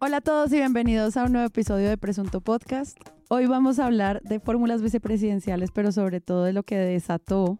[0.00, 2.96] Hola a todos y bienvenidos a un nuevo episodio de Presunto Podcast.
[3.28, 7.58] Hoy vamos a hablar de fórmulas vicepresidenciales, pero sobre todo de lo que desató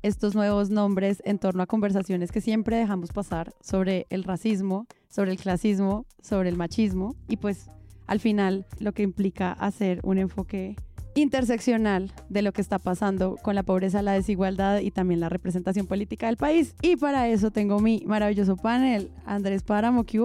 [0.00, 5.32] estos nuevos nombres en torno a conversaciones que siempre dejamos pasar sobre el racismo, sobre
[5.32, 7.68] el clasismo, sobre el machismo y pues
[8.06, 10.76] al final lo que implica hacer un enfoque
[11.16, 15.88] interseccional de lo que está pasando con la pobreza, la desigualdad y también la representación
[15.88, 16.76] política del país.
[16.80, 20.20] Y para eso tengo mi maravilloso panel, Andrés Páramo, ¿qué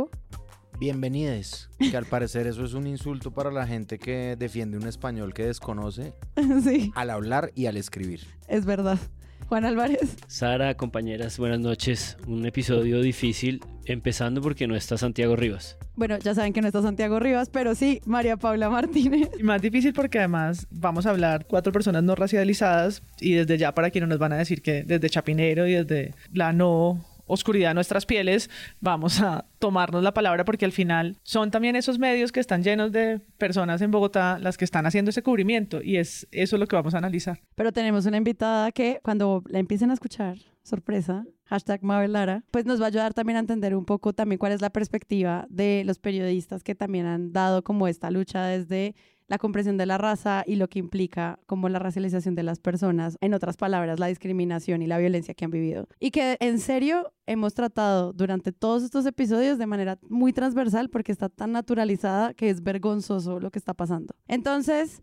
[0.77, 0.80] hubo?
[0.80, 5.34] Bienvenidos, que al parecer eso es un insulto para la gente que defiende un español
[5.34, 6.13] que desconoce
[6.63, 8.22] sí, al hablar y al escribir.
[8.48, 8.99] es verdad.
[9.48, 10.18] Juan Álvarez.
[10.27, 12.18] Sara, compañeras, buenas noches.
[12.27, 15.77] Un episodio difícil, empezando porque no está Santiago Rivas.
[15.95, 19.30] Bueno, ya saben que no está Santiago Rivas, pero sí, María Paula Martínez.
[19.40, 23.73] Y más difícil porque además vamos a hablar cuatro personas no racializadas y desde ya
[23.73, 27.76] para quienes nos van a decir que desde Chapinero y desde la no oscuridad de
[27.76, 32.40] nuestras pieles vamos a tomarnos la palabra porque al final son también esos medios que
[32.40, 36.58] están llenos de personas en Bogotá las que están haciendo ese cubrimiento y es eso
[36.58, 37.40] lo que vamos a analizar.
[37.55, 42.66] Pero tenemos una invitada que cuando la empiecen a escuchar, sorpresa, hashtag Mabel Lara, pues
[42.66, 45.84] nos va a ayudar también a entender un poco también cuál es la perspectiva de
[45.86, 48.96] los periodistas que también han dado como esta lucha desde
[49.28, 53.18] la comprensión de la raza y lo que implica como la racialización de las personas,
[53.22, 55.88] en otras palabras, la discriminación y la violencia que han vivido.
[56.00, 61.12] Y que en serio hemos tratado durante todos estos episodios de manera muy transversal porque
[61.12, 64.16] está tan naturalizada que es vergonzoso lo que está pasando.
[64.28, 65.02] Entonces,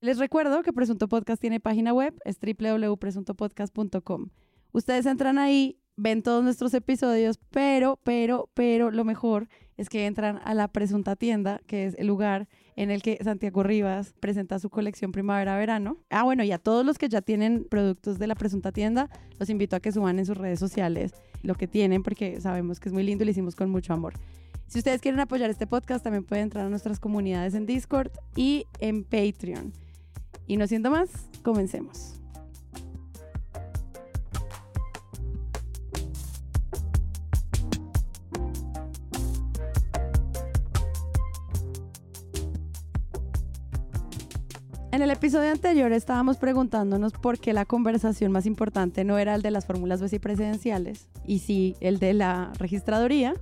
[0.00, 4.28] les recuerdo que Presunto Podcast tiene página web, es www.presuntopodcast.com.
[4.72, 10.40] Ustedes entran ahí, ven todos nuestros episodios, pero, pero, pero lo mejor es que entran
[10.44, 14.70] a la Presunta Tienda, que es el lugar en el que Santiago Rivas presenta su
[14.70, 15.96] colección primavera-verano.
[16.10, 19.50] Ah, bueno, y a todos los que ya tienen productos de la Presunta Tienda, los
[19.50, 22.92] invito a que suban en sus redes sociales lo que tienen, porque sabemos que es
[22.92, 24.14] muy lindo y lo hicimos con mucho amor.
[24.66, 28.66] Si ustedes quieren apoyar este podcast, también pueden entrar a nuestras comunidades en Discord y
[28.80, 29.72] en Patreon.
[30.46, 31.08] Y no siendo más,
[31.42, 32.20] comencemos.
[44.92, 49.42] En el episodio anterior estábamos preguntándonos por qué la conversación más importante no era el
[49.42, 53.34] de las fórmulas vicepresidenciales y sí el de la registraduría.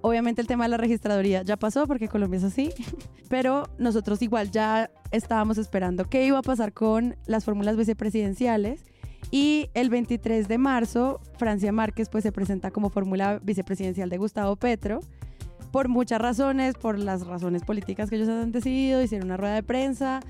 [0.00, 2.72] Obviamente el tema de la registraduría ya pasó porque Colombia es así,
[3.28, 8.82] pero nosotros igual ya estábamos esperando qué iba a pasar con las fórmulas vicepresidenciales
[9.30, 14.56] y el 23 de marzo Francia Márquez pues se presenta como fórmula vicepresidencial de Gustavo
[14.56, 15.00] Petro
[15.72, 19.62] por muchas razones, por las razones políticas que ellos han decidido, hicieron una rueda de
[19.62, 20.20] prensa,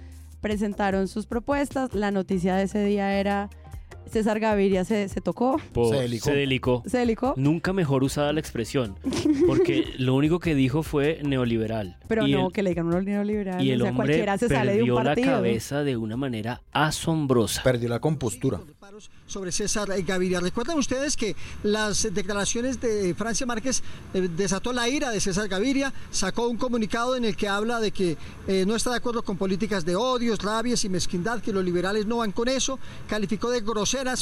[0.41, 1.95] presentaron sus propuestas.
[1.95, 3.51] La noticia de ese día era
[4.11, 6.25] César Gaviria se, se tocó, Po- Se delicó.
[6.25, 6.83] Se delicó.
[6.87, 8.97] se delicó, Nunca mejor usada la expresión,
[9.47, 11.97] porque lo único que dijo fue neoliberal.
[12.09, 13.63] pero y no el, que le digan un neoliberal.
[13.65, 15.27] y el o sea, hombre cualquiera se sale de un perdió la partido.
[15.33, 17.63] cabeza de una manera asombrosa.
[17.63, 18.61] Perdió la compostura.
[19.27, 20.41] Sobre César Gaviria.
[20.41, 23.83] Recuerdan ustedes que las declaraciones de Francia Márquez
[24.15, 27.91] eh, desató la ira de César Gaviria, sacó un comunicado en el que habla de
[27.91, 31.65] que eh, no está de acuerdo con políticas de odios, rabias y mezquindad, que los
[31.65, 32.79] liberales no van con eso,
[33.09, 33.61] calificó de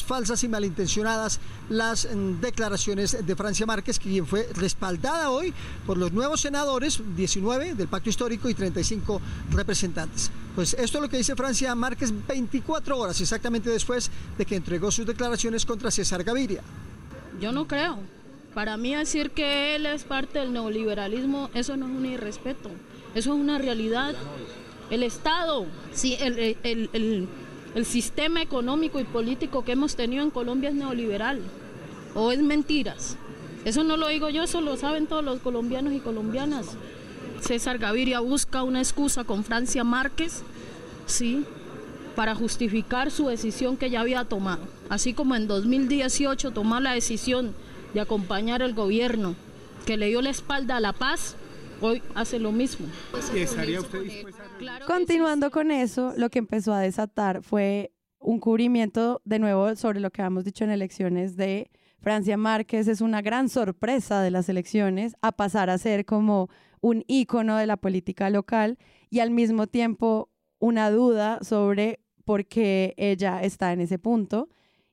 [0.03, 5.53] falsas y malintencionadas las mm, declaraciones de Francia Márquez, quien fue respaldada hoy
[5.87, 9.21] por los nuevos senadores, 19 del Pacto Histórico y 35
[9.51, 10.31] representantes.
[10.55, 14.91] Pues esto es lo que dice Francia Márquez 24 horas exactamente después de que entregó
[14.91, 16.63] sus declaraciones contra César Gaviria.
[17.41, 17.99] Yo no creo.
[18.55, 22.71] Para mí decir que él es parte del neoliberalismo, eso no es un irrespeto,
[23.17, 24.15] eso es una realidad.
[24.91, 27.29] El Estado, sí, el- el-
[27.75, 31.41] el- sistema económico y político que hemos tenido en Colombia es neoliberal
[32.15, 33.17] o es mentiras.
[33.65, 36.67] Eso no lo digo yo, eso lo saben todos los colombianos y colombianas.
[37.41, 40.43] César Gaviria busca una excusa con Francia Márquez,
[41.07, 41.45] sí,
[42.15, 44.63] para justificar su decisión que ya había tomado.
[44.89, 47.55] Así como en 2018 tomó la decisión
[47.93, 49.35] de acompañar al gobierno
[49.87, 51.35] que le dio la espalda a la paz,
[51.81, 52.87] hoy hace lo mismo.
[54.65, 55.53] Claro Continuando sí.
[55.53, 60.23] con eso, lo que empezó a desatar fue un cubrimiento de nuevo sobre lo que
[60.23, 61.71] habíamos dicho en elecciones de
[62.01, 66.49] Francia Márquez es una gran sorpresa de las elecciones a pasar a ser como
[66.81, 68.79] un ícono de la política local
[69.09, 74.49] y al mismo tiempo una duda sobre por qué ella está en ese punto.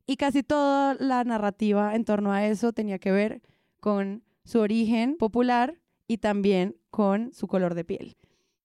[0.07, 3.41] Y casi toda la narrativa en torno a eso tenía que ver
[3.79, 8.17] con su origen popular y también con su color de piel.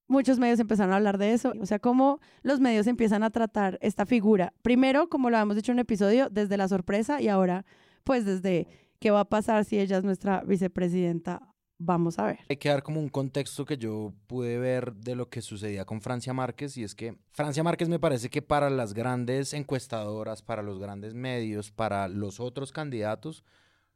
[0.08, 3.78] Muchos medios empezaron a hablar de eso, o sea, cómo los medios empiezan a tratar
[3.82, 4.52] esta figura.
[4.62, 7.64] Primero, como lo habíamos dicho en un episodio, desde la sorpresa y ahora,
[8.04, 8.68] pues desde
[9.00, 12.38] qué va a pasar si ella es nuestra vicepresidenta Vamos a ver.
[12.48, 16.00] Hay que dar como un contexto que yo pude ver de lo que sucedía con
[16.00, 20.62] Francia Márquez y es que Francia Márquez me parece que para las grandes encuestadoras, para
[20.62, 23.44] los grandes medios, para los otros candidatos,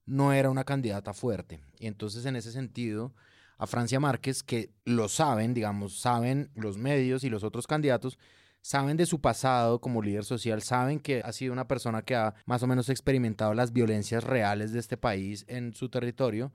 [0.04, 1.60] no era una candidata fuerte.
[1.78, 3.14] Y entonces en ese sentido,
[3.60, 8.18] a Francia Márquez, que lo saben, digamos, saben los medios y los otros candidatos,
[8.62, 12.34] saben de su pasado como líder social, saben que ha sido una persona que ha
[12.46, 16.52] más o menos experimentado las violencias reales de este país en su territorio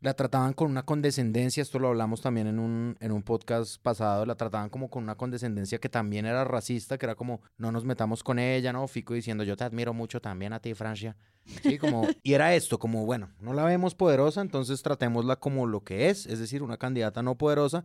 [0.00, 4.26] la trataban con una condescendencia, esto lo hablamos también en un, en un podcast pasado,
[4.26, 7.84] la trataban como con una condescendencia que también era racista, que era como, no nos
[7.84, 8.86] metamos con ella, ¿no?
[8.88, 11.16] Fico diciendo, yo te admiro mucho también a ti, Francia.
[11.62, 15.82] Sí, como, y era esto, como, bueno, no la vemos poderosa, entonces tratémosla como lo
[15.82, 17.84] que es, es decir, una candidata no poderosa,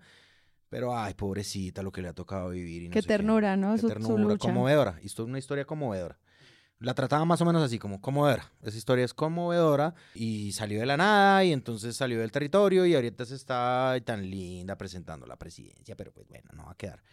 [0.70, 2.84] pero, ay, pobrecita, lo que le ha tocado vivir.
[2.84, 3.76] Y no qué ternura, ¿no?
[3.76, 5.00] Qué ternura, conmovedora.
[5.04, 6.18] Esto es una historia conmovedora
[6.82, 8.52] la trataba más o menos así, como conmovedora.
[8.64, 12.96] Esa historia es conmovedora y salió de la nada y entonces salió del territorio y
[12.96, 17.04] ahorita se está tan linda presentando la presidencia, pero pues bueno, no va a quedar.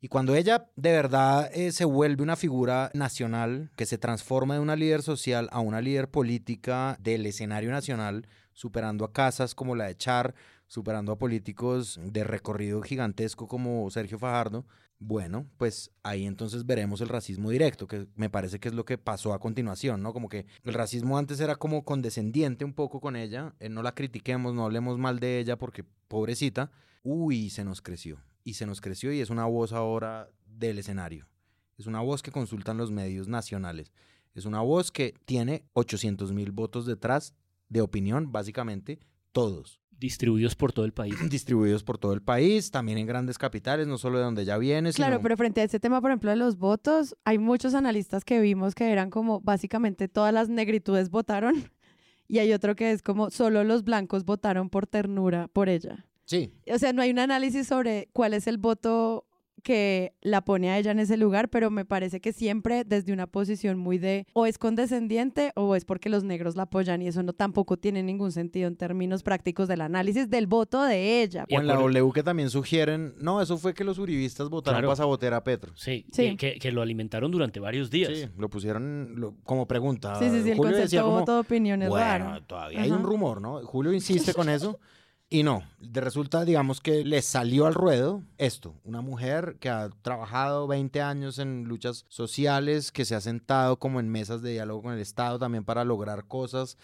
[0.00, 4.60] Y cuando ella de verdad eh, se vuelve una figura nacional, que se transforma de
[4.60, 9.86] una líder social a una líder política del escenario nacional, superando a casas como la
[9.86, 10.34] de Char,
[10.68, 14.66] superando a políticos de recorrido gigantesco como Sergio Fajardo,
[14.98, 18.96] bueno, pues ahí entonces veremos el racismo directo, que me parece que es lo que
[18.96, 20.12] pasó a continuación, ¿no?
[20.12, 23.94] Como que el racismo antes era como condescendiente un poco con ella, eh, no la
[23.94, 26.70] critiquemos, no hablemos mal de ella porque pobrecita,
[27.02, 31.28] uy, se nos creció, y se nos creció y es una voz ahora del escenario,
[31.76, 33.92] es una voz que consultan los medios nacionales,
[34.34, 37.34] es una voz que tiene 800 mil votos detrás
[37.68, 38.98] de opinión, básicamente
[39.32, 39.80] todos.
[39.98, 41.14] Distribuidos por todo el país.
[41.30, 44.92] Distribuidos por todo el país, también en grandes capitales, no solo de donde ya viene.
[44.92, 48.40] Claro, pero frente a este tema, por ejemplo, de los votos, hay muchos analistas que
[48.40, 51.54] vimos que eran como básicamente todas las negritudes votaron
[52.28, 56.06] y hay otro que es como solo los blancos votaron por ternura por ella.
[56.24, 56.52] Sí.
[56.72, 59.25] O sea, no hay un análisis sobre cuál es el voto
[59.62, 63.26] que la pone a ella en ese lugar, pero me parece que siempre desde una
[63.26, 67.22] posición muy de o es condescendiente o es porque los negros la apoyan y eso
[67.22, 71.44] no tampoco tiene ningún sentido en términos prácticos del análisis del voto de ella.
[71.50, 74.96] O en la W que también sugieren, no, eso fue que los uribistas votaron para
[74.96, 75.72] sabotear a Petro.
[75.76, 76.36] Sí, sí.
[76.36, 78.12] Que, que, lo alimentaron durante varios días.
[78.12, 80.18] Sí, lo pusieron como pregunta.
[80.18, 83.60] Sí, sí, sí, el concepto voto de opinión es bueno, todavía hay un rumor, ¿no?
[83.62, 84.78] Julio insiste con eso.
[85.28, 89.90] Y no, de resulta, digamos que le salió al ruedo esto, una mujer que ha
[90.02, 94.82] trabajado 20 años en luchas sociales, que se ha sentado como en mesas de diálogo
[94.82, 96.78] con el Estado también para lograr cosas,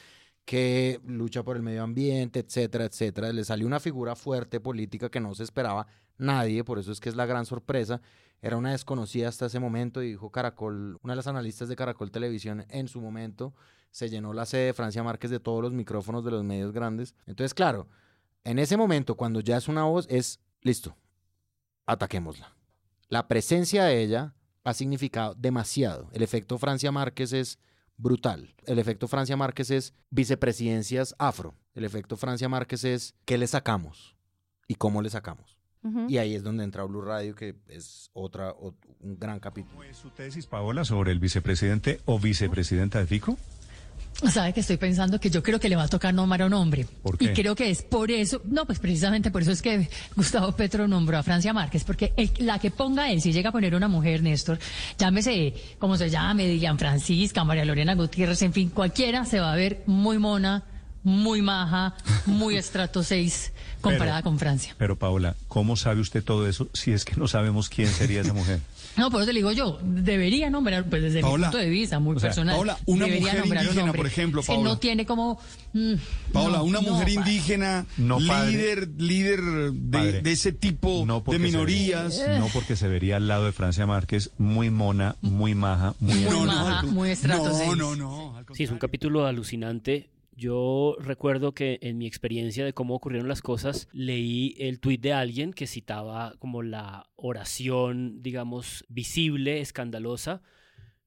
[0.45, 3.33] que lucha por el medio ambiente, etcétera, etcétera.
[3.33, 5.87] Le salió una figura fuerte política que no se esperaba
[6.19, 8.01] nadie, por eso es que es la gran sorpresa.
[8.41, 12.11] Era una desconocida hasta ese momento y dijo Caracol, una de las analistas de Caracol
[12.11, 13.55] Televisión en su momento,
[13.93, 17.15] se llenó la sede de Francia Márquez de todos los micrófonos de los medios grandes.
[17.27, 17.87] Entonces, claro,
[18.45, 20.97] en ese momento, cuando ya es una voz, es listo,
[21.87, 22.55] ataquémosla.
[23.09, 24.35] La presencia de ella
[24.65, 26.09] ha significado demasiado.
[26.13, 27.59] El efecto Francia Márquez es
[27.97, 28.55] brutal.
[28.65, 31.55] El efecto Francia Márquez es vicepresidencias afro.
[31.75, 34.17] El efecto Francia Márquez es qué le sacamos
[34.67, 35.59] y cómo le sacamos.
[36.07, 39.75] Y ahí es donde entra Blue Radio, que es otra, un gran capítulo.
[39.75, 43.37] ¿Cuál es su tesis, Paola, sobre el vicepresidente o vicepresidenta de FICO?
[44.31, 46.55] Sabe que estoy pensando que yo creo que le va a tocar nombrar a un
[46.55, 46.87] hombre.
[47.19, 50.87] Y creo que es por eso, no, pues precisamente por eso es que Gustavo Petro
[50.87, 54.23] nombró a Francia Márquez, porque la que ponga él, si llega a poner una mujer,
[54.23, 54.59] Néstor,
[54.99, 59.57] llámese como se llame, Dilian Francisca, María Lorena Gutiérrez, en fin, cualquiera se va a
[59.57, 60.63] ver muy mona,
[61.03, 61.95] muy maja,
[62.27, 64.75] muy estrato 6 comparada con Francia.
[64.79, 68.33] Pero Paola, ¿cómo sabe usted todo eso si es que no sabemos quién sería esa
[68.33, 68.61] mujer?
[68.95, 72.15] No, por eso le digo yo, debería nombrar, pues desde mi punto de vista muy
[72.17, 74.63] personal, Paola, una debería mujer nombrar indígena, un por ejemplo, Paola.
[74.63, 75.41] que no tiene como...
[75.73, 75.95] Mm,
[76.33, 79.41] Paola, una mujer no, indígena, no, líder, líder
[79.73, 82.19] de, de, ese tipo de minorías.
[82.19, 82.39] Eh.
[82.39, 86.15] no porque se vería al lado de Francia Márquez, muy mona, muy maja, muy...
[86.17, 88.45] Muy maja, muy estrato No, no, no.
[88.53, 90.11] Sí, es un capítulo alucinante
[90.43, 95.13] yo recuerdo que en mi experiencia de cómo ocurrieron las cosas, leí el tuit de
[95.13, 100.43] alguien que citaba como la oración, digamos, visible, escandalosa.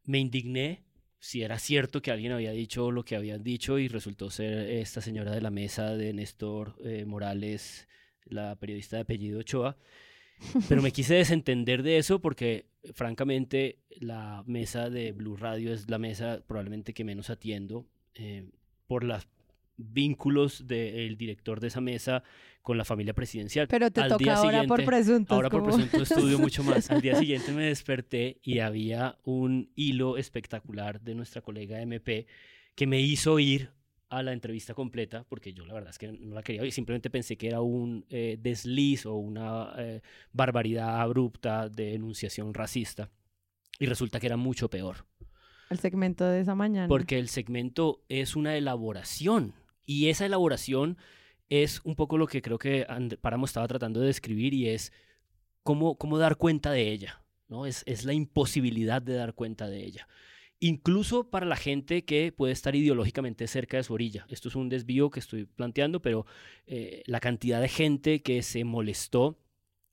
[0.06, 0.86] Me indigné
[1.20, 5.01] si era cierto que alguien había dicho lo que habían dicho y resultó ser esta
[5.01, 7.89] señora de la mesa de Néstor eh, Morales,
[8.24, 9.75] la periodista de apellido Ochoa.
[10.70, 15.98] Pero me quise desentender de eso porque, francamente, la mesa de Blue Radio es la
[15.98, 17.86] mesa probablemente que menos atiendo.
[18.13, 18.50] Eh,
[18.88, 19.27] por los
[19.77, 22.24] vínculos del director de esa mesa
[22.62, 23.68] con la familia presidencial.
[23.68, 25.36] Pero te toca ahora por presuntos.
[25.36, 26.89] Ahora por presunto estudio mucho más.
[26.89, 32.25] Al día siguiente me desperté y había un hilo espectacular de nuestra colega MP
[32.74, 33.72] que me hizo ir
[34.10, 37.10] a la entrevista completa, porque yo la verdad es que no la quería y simplemente
[37.10, 40.01] pensé que era un eh, desliz o una eh,
[40.32, 43.10] barbaridad abrupta de enunciación racista.
[43.77, 45.06] Y resulta que era mucho peor.
[45.69, 46.88] El segmento de esa mañana.
[46.88, 49.53] Porque el segmento es una elaboración.
[49.86, 50.98] Y esa elaboración
[51.50, 52.88] es un poco lo que creo que
[53.22, 54.91] Páramo estaba tratando de describir y es
[55.63, 57.24] cómo, cómo dar cuenta de ella.
[57.48, 57.65] ¿no?
[57.65, 60.07] Es, es la imposibilidad de dar cuenta de ella
[60.60, 64.25] incluso para la gente que puede estar ideológicamente cerca de su orilla.
[64.29, 66.25] Esto es un desvío que estoy planteando, pero
[66.65, 69.38] eh, la cantidad de gente que se molestó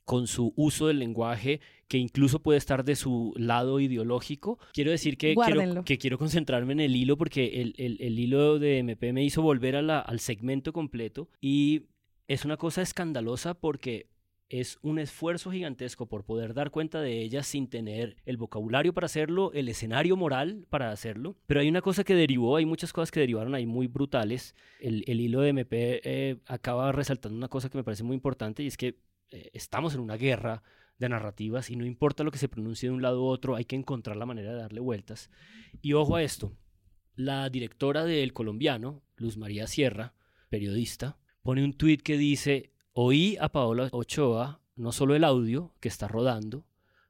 [0.04, 4.58] con su uso del lenguaje que incluso puede estar de su lado ideológico.
[4.72, 8.78] Quiero decir que, quiero, que quiero concentrarme en el hilo porque el, el, hilo de
[8.78, 11.82] MP me hizo volver a la, al segmento completo y
[12.28, 14.08] es una cosa escandalosa porque
[14.48, 19.06] es un esfuerzo gigantesco por poder dar cuenta de ella sin tener el vocabulario para
[19.06, 21.36] hacerlo, el escenario moral para hacerlo.
[21.46, 24.54] Pero hay una cosa que derivó, hay muchas cosas que derivaron ahí muy brutales.
[24.78, 28.66] El, hilo de MP eh, acaba resaltando una cosa que me parece muy importante y
[28.66, 28.98] es que
[29.32, 30.62] eh, estamos en una guerra
[30.98, 33.64] de narrativas y no importa lo que se pronuncie de un lado u otro, hay
[33.64, 35.30] que encontrar la manera de darle vueltas.
[35.80, 36.52] Y ojo a esto,
[37.16, 40.14] la directora del colombiano, Luz María Sierra,
[40.48, 45.88] periodista, pone un tuit que dice, Oí a Paola Ochoa no solo el audio que
[45.88, 46.66] está rodando,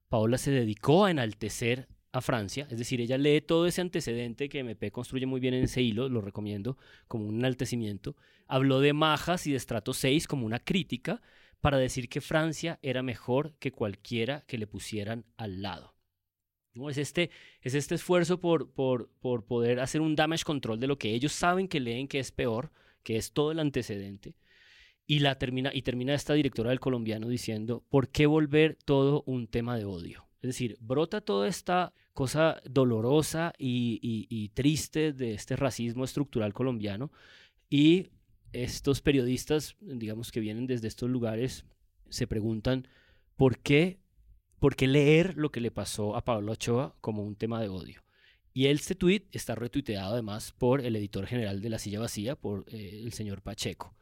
[0.08, 4.58] Paola se dedicó a enaltecer a Francia, es decir, ella lee todo ese antecedente que
[4.58, 6.76] MP construye muy bien en ese hilo, lo recomiendo
[7.08, 11.22] como un enaltecimiento, habló de Majas y de Estrato 6 como una crítica
[11.62, 15.94] para decir que Francia era mejor que cualquiera que le pusieran al lado.
[16.74, 16.90] ¿No?
[16.90, 20.98] Es, este, es este esfuerzo por, por, por poder hacer un damage control de lo
[20.98, 22.72] que ellos saben que leen que es peor,
[23.04, 24.34] que es todo el antecedente,
[25.06, 29.46] y, la termina, y termina esta directora del colombiano diciendo, ¿por qué volver todo un
[29.46, 30.26] tema de odio?
[30.40, 37.12] Es decir, brota toda esta cosa dolorosa y, y, triste de este racismo estructural colombiano
[37.70, 38.08] y
[38.52, 41.64] estos periodistas, digamos que vienen desde estos lugares,
[42.08, 42.88] se preguntan,
[43.36, 44.00] ¿por qué,
[44.58, 48.02] por qué leer lo que le pasó a Pablo Ochoa como un tema de odio?
[48.54, 52.64] Y este tweet está retuiteado además por el editor general de La Silla Vacía, por
[52.68, 53.94] eh, el señor Pacheco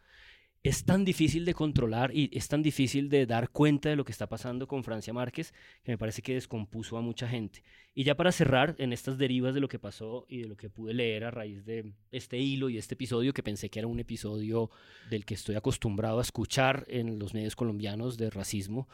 [0.63, 4.13] es tan difícil de controlar y es tan difícil de dar cuenta de lo que
[4.13, 7.63] está pasando con Francia Márquez que me parece que descompuso a mucha gente.
[7.95, 10.69] Y ya para cerrar en estas derivas de lo que pasó y de lo que
[10.69, 14.01] pude leer a raíz de este hilo y este episodio, que pensé que era un
[14.01, 14.71] episodio
[15.09, 18.87] del que estoy acostumbrado a escuchar en los medios colombianos de racismo,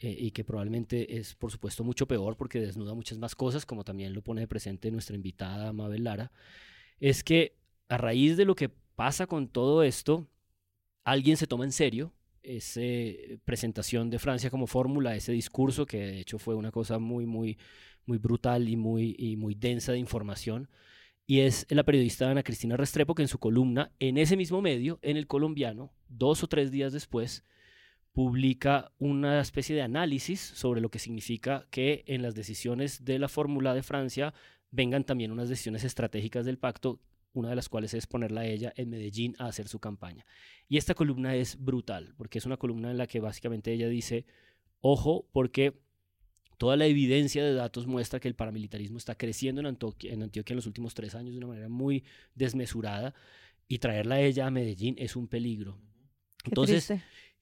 [0.00, 3.84] eh, y que probablemente es, por supuesto, mucho peor porque desnuda muchas más cosas, como
[3.84, 6.32] también lo pone de presente nuestra invitada Mabel Lara,
[6.98, 7.56] es que
[7.88, 10.28] a raíz de lo que pasa con todo esto,
[11.04, 12.80] alguien se toma en serio esa
[13.44, 17.58] presentación de Francia como fórmula, ese discurso que de hecho fue una cosa muy, muy,
[18.06, 20.68] muy brutal y muy, muy densa de información.
[21.26, 24.98] Y es la periodista Ana Cristina Restrepo que en su columna, en ese mismo medio,
[25.00, 27.44] en el colombiano, dos o tres días después,
[28.12, 33.28] publica una especie de análisis sobre lo que significa que en las decisiones de la
[33.28, 34.34] fórmula de Francia
[34.70, 37.00] vengan también unas decisiones estratégicas del pacto
[37.34, 40.24] una de las cuales es ponerla a ella en Medellín a hacer su campaña.
[40.68, 44.24] Y esta columna es brutal, porque es una columna en la que básicamente ella dice,
[44.80, 45.82] ojo, porque
[46.56, 50.54] toda la evidencia de datos muestra que el paramilitarismo está creciendo en Antioquia en, Antioquia
[50.54, 53.14] en los últimos tres años de una manera muy desmesurada,
[53.66, 55.78] y traerla a ella a Medellín es un peligro.
[56.44, 56.92] Entonces,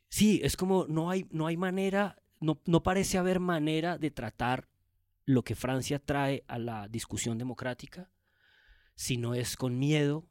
[0.09, 4.69] sí, es como no hay, no hay manera, no, no parece haber manera de tratar
[5.25, 8.11] lo que Francia trae a la discusión democrática
[8.95, 10.27] si no es con miedo,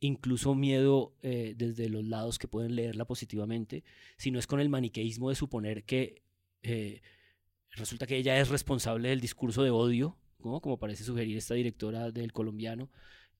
[0.00, 3.84] incluso miedo eh, desde los lados que pueden leerla positivamente,
[4.16, 6.22] si no es con el maniqueísmo de suponer que
[6.62, 7.02] eh,
[7.72, 12.32] resulta que ella es responsable del discurso de odio, como parece sugerir esta directora del
[12.32, 12.90] colombiano,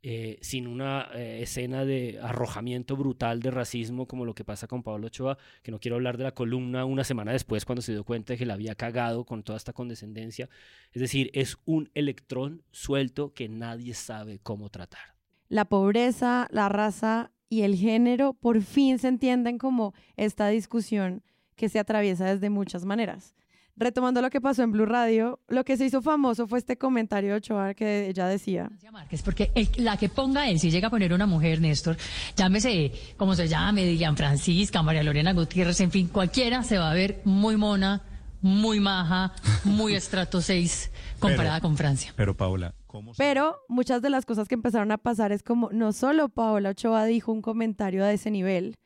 [0.02, 4.82] eh, sin una eh, escena de arrojamiento brutal de racismo como lo que pasa con
[4.82, 8.04] Pablo Ochoa, que no quiero hablar de la columna una semana después cuando se dio
[8.04, 10.48] cuenta de que la había cagado con toda esta condescendencia.
[10.92, 15.14] Es decir, es un electrón suelto que nadie sabe cómo tratar.
[15.48, 21.22] La pobreza, la raza y el género por fin se entienden como esta discusión
[21.56, 23.34] que se atraviesa desde muchas maneras
[23.80, 27.30] retomando lo que pasó en Blue Radio, lo que se hizo famoso fue este comentario
[27.30, 28.70] de Ochoa que ella decía.
[29.10, 31.96] Es porque la que ponga él, si llega a poner una mujer, Néstor,
[32.36, 36.94] llámese como se llame, Dilian Francisca, María Lorena Gutiérrez, en fin, cualquiera se va a
[36.94, 38.02] ver muy mona,
[38.42, 39.32] muy maja,
[39.64, 42.12] muy estrato 6 comparada con Francia.
[42.16, 45.92] Pero Paula, ¿cómo Pero muchas de las cosas que empezaron a pasar es como no
[45.92, 48.76] solo Paola Ochoa dijo un comentario de ese nivel,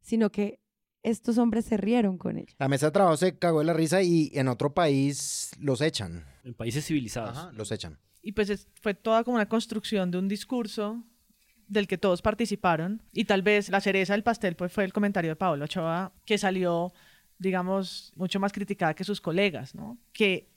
[0.00, 0.61] sino que
[1.02, 2.54] estos hombres se rieron con ella.
[2.58, 6.24] La mesa de trabajo se cagó de la risa y en otro país los echan.
[6.44, 7.52] En países civilizados.
[7.54, 7.98] los echan.
[8.22, 11.02] Y pues fue toda como una construcción de un discurso
[11.66, 15.30] del que todos participaron y tal vez la cereza del pastel pues fue el comentario
[15.30, 16.92] de Paolo Ochoa que salió
[17.38, 19.98] digamos mucho más criticada que sus colegas, ¿no?
[20.12, 20.50] Que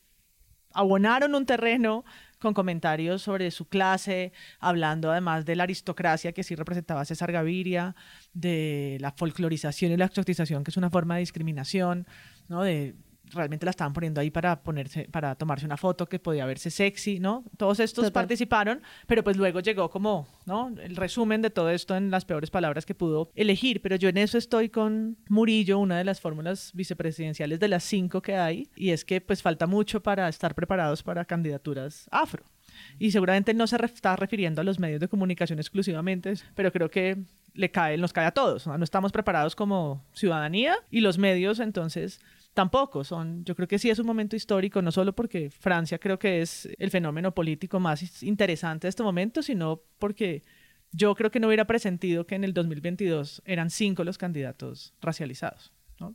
[0.72, 2.04] abonaron un terreno
[2.40, 7.96] con comentarios sobre su clase, hablando además de la aristocracia que sí representaba César Gaviria,
[8.34, 12.08] de la folclorización y la exotización, que es una forma de discriminación,
[12.48, 12.64] ¿no?
[12.64, 12.96] de
[13.32, 17.20] realmente la estaban poniendo ahí para ponerse, para tomarse una foto que podía verse sexy,
[17.20, 17.44] ¿no?
[17.58, 20.74] Todos estos participaron, pero pues luego llegó como, ¿no?
[20.80, 24.18] El resumen de todo esto en las peores palabras que pudo elegir, pero yo en
[24.18, 28.92] eso estoy con Murillo, una de las fórmulas vicepresidenciales de las cinco que hay, y
[28.92, 32.44] es que pues falta mucho para estar preparados para candidaturas afro.
[33.00, 37.18] Y seguramente no se está refiriendo a los medios de comunicación exclusivamente, pero creo que
[37.54, 38.68] le cae, nos cae a todos.
[38.68, 42.20] No estamos preparados como ciudadanía y los medios entonces
[42.56, 46.18] tampoco son, yo creo que sí es un momento histórico, no solo porque Francia creo
[46.18, 50.42] que es el fenómeno político más interesante de este momento, sino porque
[50.92, 55.74] yo creo que no hubiera presentido que en el 2022 eran cinco los candidatos racializados.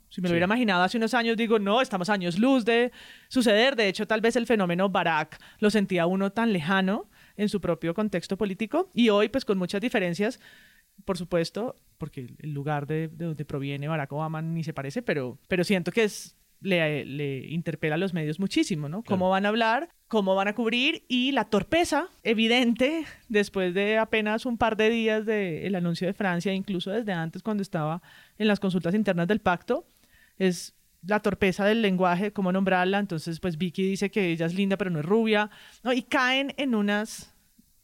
[0.08, 2.92] Si me lo hubiera imaginado hace unos años, digo, no, estamos años luz de
[3.28, 3.76] suceder.
[3.76, 7.94] De hecho, tal vez el fenómeno Barack lo sentía uno tan lejano en su propio
[7.94, 10.38] contexto político y hoy, pues con muchas diferencias,
[11.04, 15.62] por supuesto, porque el lugar de, donde proviene Barack Obama ni se parece, pero, pero
[15.64, 19.04] siento que es, le, le interpela a los medios muchísimo, ¿no?
[19.04, 24.46] Cómo van a hablar, cómo van a cubrir y la torpeza evidente después de apenas
[24.46, 28.02] un par de días del anuncio de Francia, incluso desde antes cuando estaba
[28.38, 29.86] en las consultas internas del pacto,
[30.38, 30.74] es
[31.06, 32.98] la torpeza del lenguaje, cómo nombrarla.
[32.98, 35.50] Entonces, pues Vicky dice que ella es linda pero no es rubia,
[35.82, 35.92] ¿no?
[35.92, 37.34] Y caen en unas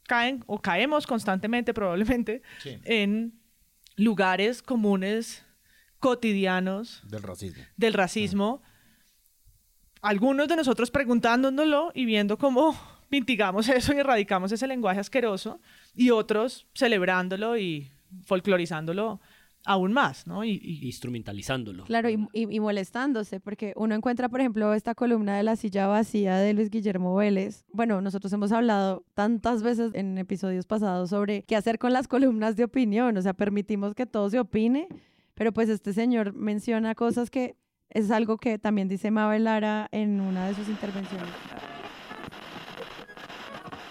[0.07, 2.41] caen o caemos constantemente probablemente
[2.85, 3.33] en
[3.97, 5.43] lugares comunes
[5.99, 7.63] cotidianos del racismo.
[7.75, 8.61] Del racismo.
[10.01, 15.59] Algunos de nosotros preguntándonoslo y viendo cómo mitigamos eso y erradicamos ese lenguaje asqueroso
[15.95, 17.91] y otros celebrándolo y
[18.23, 19.19] folclorizándolo
[19.67, 20.43] aún más, ¿no?
[20.43, 21.83] Y, instrumentalizándolo.
[21.83, 26.53] Claro, y, molestándose, porque uno encuentra, por ejemplo, esta columna de la silla vacía de
[26.53, 27.65] Luis Guillermo Vélez.
[27.71, 32.55] Bueno, nosotros hemos hablado tantas veces en episodios pasados sobre qué hacer con las columnas
[32.55, 34.87] de opinión, o sea, permitimos que todo se opine,
[35.33, 37.57] pero pues este señor menciona cosas que
[37.89, 41.29] es algo que también dice Mabel Lara en una de sus intervenciones.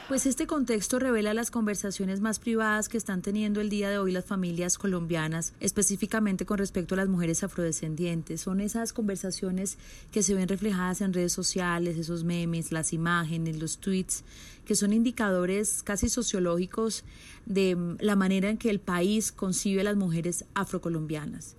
[0.08, 4.12] Pues este contexto revela las conversaciones más privadas que están teniendo el día de hoy
[4.12, 8.42] las familias colombianas, específicamente con respecto a las mujeres afrodescendientes.
[8.42, 9.78] Son esas conversaciones
[10.12, 14.22] que se ven reflejadas en redes sociales, esos memes, las imágenes, los tweets,
[14.64, 17.02] que son indicadores casi sociológicos
[17.44, 21.56] de la manera en que el país concibe a las mujeres afrocolombianas.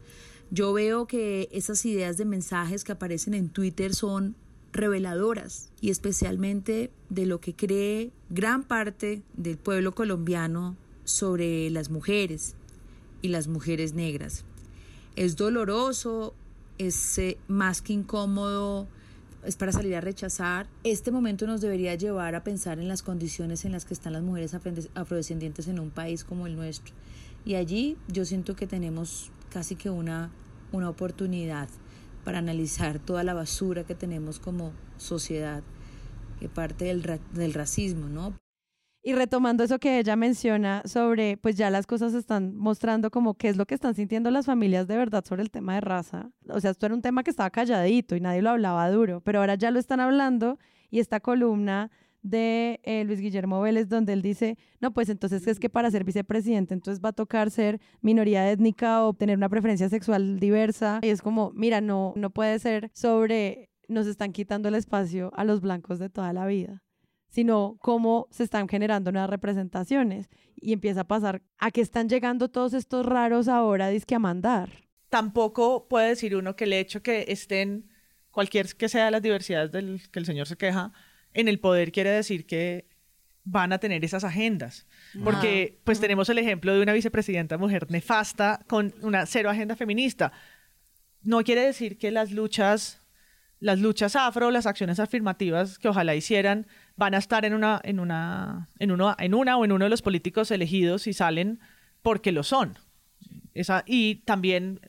[0.52, 4.38] Yo veo que esas ideas de mensajes que aparecen en Twitter son
[4.78, 12.56] reveladoras y especialmente de lo que cree gran parte del pueblo colombiano sobre las mujeres
[13.22, 14.46] y las mujeres negras.
[15.16, 16.34] Es doloroso,
[16.78, 18.88] es eh, más que incómodo,
[19.44, 20.68] es para salir a rechazar.
[20.84, 24.24] Este momento nos debería llevar a pensar en las condiciones en las que están las
[24.24, 24.56] mujeres
[24.94, 26.94] afrodescendientes en un país como el nuestro.
[27.46, 30.30] Y allí yo siento que tenemos casi que una,
[30.72, 31.70] una oportunidad
[32.28, 35.64] para analizar toda la basura que tenemos como sociedad,
[36.42, 38.34] que parte del, del racismo, ¿no?
[39.02, 43.48] Y retomando eso que ella menciona sobre, pues ya las cosas están mostrando como qué
[43.48, 46.30] es lo que están sintiendo las familias de verdad sobre el tema de raza.
[46.50, 49.40] O sea, esto era un tema que estaba calladito y nadie lo hablaba duro, pero
[49.40, 50.60] ahora ya lo están hablando
[50.92, 55.60] y esta columna de eh, Luis Guillermo Vélez, donde él dice, no, pues entonces es
[55.60, 59.90] que para ser vicepresidente entonces va a tocar ser minoría étnica o tener una preferencia
[59.90, 61.00] sexual diversa.
[61.04, 65.44] Y es como, mira, no, no puede ser sobre, nos están quitando el espacio a
[65.44, 66.84] los blancos de toda la vida
[67.30, 72.50] sino cómo se están generando nuevas representaciones y empieza a pasar a que están llegando
[72.50, 74.70] todos estos raros ahora disque a mandar.
[75.10, 77.90] Tampoco puede decir uno que el hecho que estén
[78.32, 80.94] cualquier que sea las diversidades del que el señor se queja,
[81.38, 82.88] en el poder quiere decir que
[83.44, 84.88] van a tener esas agendas.
[85.24, 90.34] Porque pues tenemos el ejemplo de una vicepresidenta mujer nefasta con una cero agenda feminista.
[91.22, 93.02] No quiere decir que las luchas,
[93.60, 98.00] las luchas afro, las acciones afirmativas que ojalá hicieran, van a estar en una, en
[98.00, 101.60] una, en uno, en una o en uno de los políticos elegidos y salen
[102.02, 102.80] porque lo son.
[103.54, 104.82] Esa, y también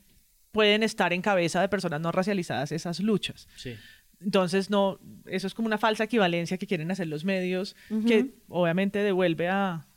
[0.51, 3.47] pueden estar en cabeza de personas no racializadas esas luchas.
[3.55, 3.75] Sí.
[4.21, 7.75] Entonces, no, eso es como una falsa equivalencia que quieren hacer los medios,
[8.07, 9.87] que obviamente devuelve a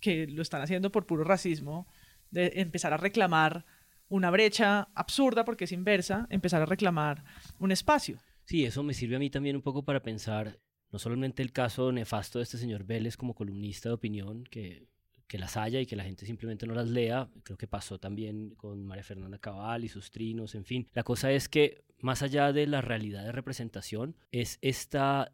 [0.00, 1.86] que lo están haciendo por puro racismo,
[2.30, 3.64] de empezar a reclamar
[4.08, 7.24] una brecha absurda porque es inversa, empezar a reclamar
[7.58, 8.18] un espacio.
[8.44, 10.58] Sí, eso me sirve a mí también un poco para pensar
[10.90, 14.88] no solamente el caso nefasto de este señor Vélez como columnista de opinión, que
[15.28, 17.28] que las haya y que la gente simplemente no las lea.
[17.44, 20.88] Creo que pasó también con María Fernanda Cabal y sus trinos, en fin.
[20.94, 25.32] La cosa es que más allá de la realidad de representación, es esta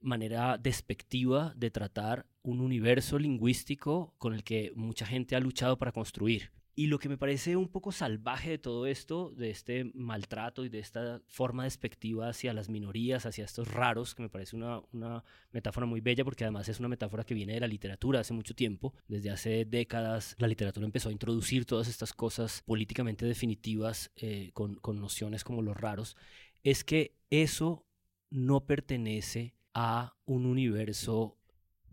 [0.00, 5.92] manera despectiva de tratar un universo lingüístico con el que mucha gente ha luchado para
[5.92, 6.50] construir.
[6.74, 10.70] Y lo que me parece un poco salvaje de todo esto, de este maltrato y
[10.70, 15.22] de esta forma despectiva hacia las minorías, hacia estos raros, que me parece una, una,
[15.52, 18.54] metáfora muy bella porque además es una metáfora que viene de la literatura hace mucho
[18.54, 18.94] tiempo.
[19.06, 24.76] Desde hace décadas la literatura empezó a introducir todas estas cosas políticamente definitivas eh, con,
[24.76, 26.16] con nociones como los raros.
[26.62, 27.86] Es que eso
[28.30, 31.36] no pertenece a un universo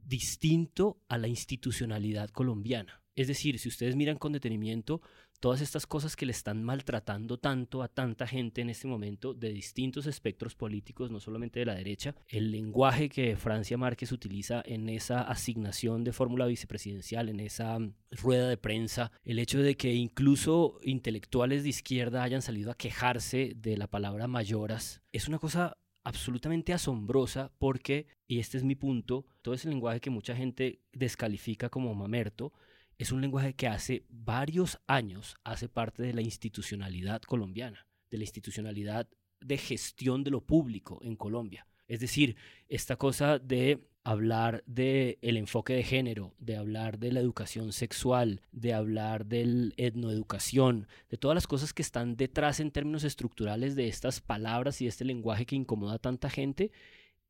[0.06, 2.99] distinto a la institucionalidad colombiana.
[3.16, 5.02] Es decir, si ustedes miran con detenimiento
[5.40, 9.52] todas estas cosas que le están maltratando tanto a tanta gente en este momento de
[9.52, 14.90] distintos espectros políticos, no solamente de la derecha, el lenguaje que Francia Márquez utiliza en
[14.90, 19.94] esa asignación de fórmula vicepresidencial, en esa mm, rueda de prensa, el hecho de que
[19.94, 25.78] incluso intelectuales de izquierda hayan salido a quejarse de la palabra mayoras, es una cosa
[26.04, 31.70] absolutamente asombrosa porque, y este es mi punto, todo ese lenguaje que mucha gente descalifica
[31.70, 32.52] como mamerto,
[33.00, 38.26] es un lenguaje que hace varios años hace parte de la institucionalidad colombiana, de la
[38.26, 39.08] institucionalidad
[39.40, 41.66] de gestión de lo público en Colombia.
[41.88, 42.36] Es decir,
[42.68, 48.42] esta cosa de hablar del el enfoque de género, de hablar de la educación sexual,
[48.52, 53.88] de hablar del etnoeducación, de todas las cosas que están detrás en términos estructurales de
[53.88, 56.72] estas palabras y de este lenguaje que incomoda a tanta gente,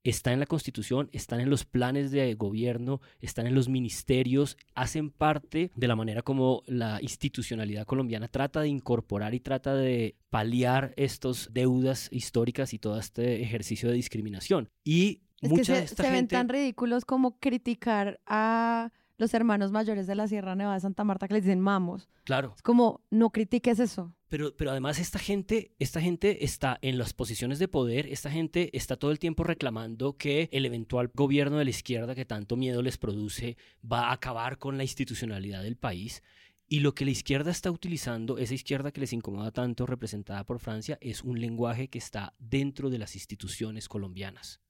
[0.03, 5.09] está en la Constitución, están en los planes de gobierno, están en los ministerios, hacen
[5.09, 10.93] parte de la manera como la institucionalidad colombiana trata de incorporar y trata de paliar
[10.97, 14.69] estas deudas históricas y todo este ejercicio de discriminación.
[14.83, 20.15] Y es que se, se ven tan ridículos como criticar a los hermanos mayores de
[20.15, 22.09] la Sierra Nevada de Santa Marta que les dicen mamos.
[22.23, 22.53] Claro.
[22.55, 24.13] Es como, no critiques eso.
[24.29, 28.69] Pero, pero además esta gente, esta gente está en las posiciones de poder, esta gente
[28.77, 32.83] está todo el tiempo reclamando que el eventual gobierno de la izquierda que tanto miedo
[32.83, 36.21] les produce va a acabar con la institucionalidad del país.
[36.67, 40.59] Y lo que la izquierda está utilizando, esa izquierda que les incomoda tanto, representada por
[40.59, 44.61] Francia, es un lenguaje que está dentro de las instituciones colombianas.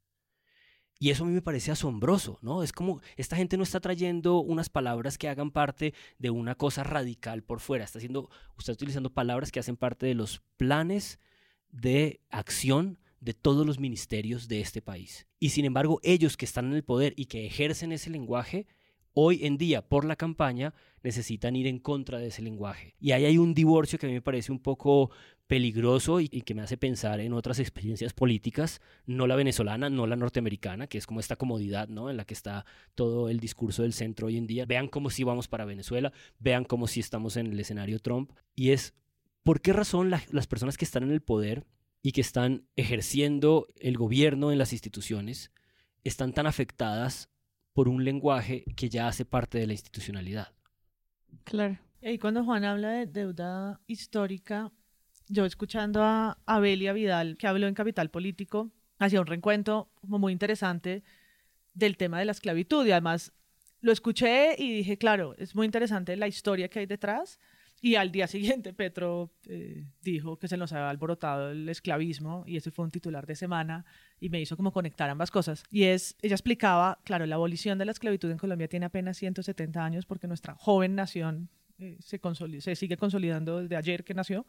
[1.02, 2.62] Y eso a mí me parece asombroso, ¿no?
[2.62, 6.84] Es como esta gente no está trayendo unas palabras que hagan parte de una cosa
[6.84, 11.18] radical por fuera, está haciendo, está utilizando palabras que hacen parte de los planes
[11.72, 15.26] de acción de todos los ministerios de este país.
[15.40, 18.68] Y sin embargo, ellos que están en el poder y que ejercen ese lenguaje,
[19.22, 22.96] hoy en día por la campaña necesitan ir en contra de ese lenguaje.
[23.02, 25.12] Y ahí hay un divorcio que a mí me parece un poco
[25.46, 30.16] peligroso y, que me hace pensar en otras experiencias políticas, no la venezolana, no la
[30.16, 32.10] norteamericana, que es como esta comodidad ¿no?
[32.10, 34.66] en la que está todo el discurso del centro hoy en día.
[34.66, 38.32] Vean cómo si vamos para Venezuela, vean cómo si estamos en el escenario Trump.
[38.56, 38.94] Y es,
[39.44, 41.66] ¿por qué razón las personas que están en el poder
[42.02, 45.52] y que están ejerciendo el gobierno en las instituciones
[46.04, 47.29] están tan afectadas
[47.80, 50.50] por un lenguaje que ya hace parte de la institucionalidad?
[51.46, 51.80] Claro.
[52.02, 54.70] Y cuando Juan habla de deuda histórica,
[55.30, 60.34] yo escuchando a Abelia Vidal, que habló en Capital Político, hacía un reencuentro como muy
[60.34, 61.04] interesante
[61.74, 63.32] del tema de la esclavitud y además
[63.80, 67.40] lo escuché y dije, claro, es muy interesante la historia que hay detrás.
[67.82, 72.58] Y al día siguiente Petro eh, dijo que se nos había alborotado el esclavismo y
[72.58, 73.86] ese fue un titular de semana
[74.20, 75.64] y me hizo como conectar ambas cosas.
[75.72, 79.84] Y es, ella explicaba, claro, la abolición de la esclavitud en Colombia tiene apenas 170
[79.84, 82.20] años porque nuestra joven nación eh, se,
[82.60, 84.46] se sigue consolidando desde ayer que nació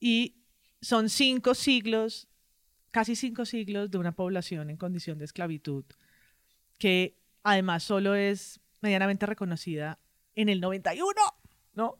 [0.00, 0.36] y
[0.80, 2.28] son cinco siglos,
[2.90, 5.84] casi cinco siglos de una población en condición de esclavitud
[6.78, 9.98] que además solo es medianamente reconocida
[10.34, 11.14] en el 91,
[11.74, 11.98] ¿no?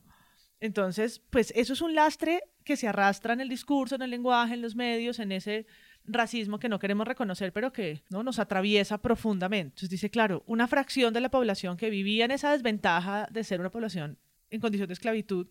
[0.60, 4.54] Entonces, pues eso es un lastre que se arrastra en el discurso, en el lenguaje,
[4.54, 5.66] en los medios, en ese
[6.04, 8.22] racismo que no queremos reconocer, pero que ¿no?
[8.22, 9.74] nos atraviesa profundamente.
[9.74, 13.60] Entonces dice, claro, una fracción de la población que vivía en esa desventaja de ser
[13.60, 14.18] una población
[14.50, 15.48] en condición de esclavitud,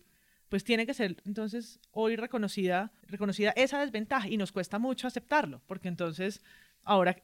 [0.48, 5.60] pues tiene que ser entonces hoy reconocida, reconocida esa desventaja y nos cuesta mucho aceptarlo,
[5.66, 6.42] porque entonces
[6.82, 7.16] ahora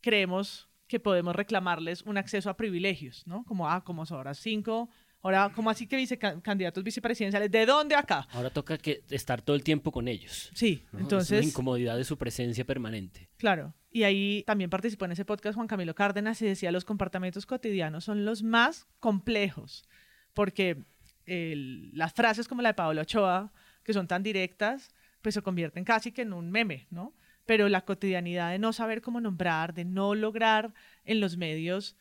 [0.00, 3.44] creemos que podemos reclamarles un acceso a privilegios, ¿no?
[3.44, 4.88] Como, ah, como ahora cinco,
[5.22, 7.50] ahora, como así que dice candidatos vicepresidenciales?
[7.50, 8.26] ¿De dónde acá?
[8.30, 10.50] Ahora toca que estar todo el tiempo con ellos.
[10.54, 11.40] Sí, entonces...
[11.40, 13.28] la incomodidad de su presencia permanente.
[13.36, 17.46] Claro, y ahí también participó en ese podcast Juan Camilo Cárdenas y decía, los comportamientos
[17.46, 19.84] cotidianos son los más complejos,
[20.32, 20.84] porque
[21.26, 23.52] las frases como la de Pablo Ochoa,
[23.84, 24.90] que son tan directas,
[25.22, 27.14] pues se convierten casi que en un meme, ¿no?
[27.46, 30.72] Pero la cotidianidad de no saber cómo nombrar, de no lograr
[31.04, 31.96] en los medios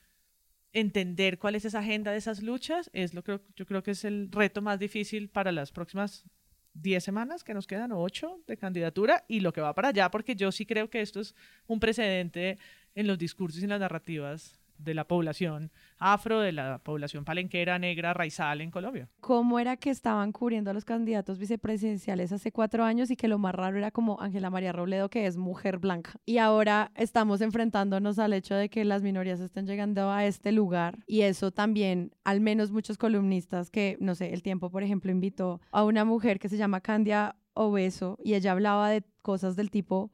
[0.74, 4.06] entender cuál es esa agenda de esas luchas es lo que yo creo que es
[4.06, 6.26] el reto más difícil para las próximas
[6.74, 10.12] 10 semanas que nos quedan, o 8 de candidatura, y lo que va para allá,
[10.12, 11.36] porque yo sí creo que esto es
[11.68, 12.58] un precedente
[12.96, 17.78] en los discursos y en las narrativas de la población afro, de la población palenquera,
[17.78, 19.10] negra, raizal en Colombia.
[19.20, 23.38] ¿Cómo era que estaban cubriendo a los candidatos vicepresidenciales hace cuatro años y que lo
[23.38, 26.14] más raro era como Ángela María Robledo, que es mujer blanca?
[26.26, 31.00] Y ahora estamos enfrentándonos al hecho de que las minorías estén llegando a este lugar
[31.06, 35.62] y eso también, al menos muchos columnistas que, no sé, El Tiempo, por ejemplo, invitó
[35.72, 40.12] a una mujer que se llama Candia Obeso y ella hablaba de cosas del tipo,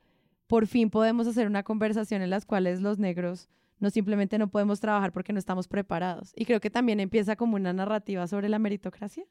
[0.47, 4.79] por fin podemos hacer una conversación en las cuales los negros no simplemente no podemos
[4.79, 6.31] trabajar porque no estamos preparados.
[6.35, 9.25] Y creo que también empieza como una narrativa sobre la meritocracia,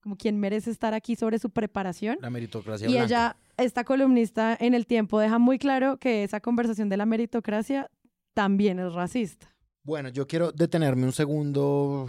[0.00, 2.18] como quien merece estar aquí sobre su preparación.
[2.20, 2.88] La meritocracia.
[2.88, 7.06] Y ella, esta columnista en el tiempo, deja muy claro que esa conversación de la
[7.06, 7.90] meritocracia
[8.34, 9.54] también es racista.
[9.82, 12.06] Bueno, yo quiero detenerme un segundo,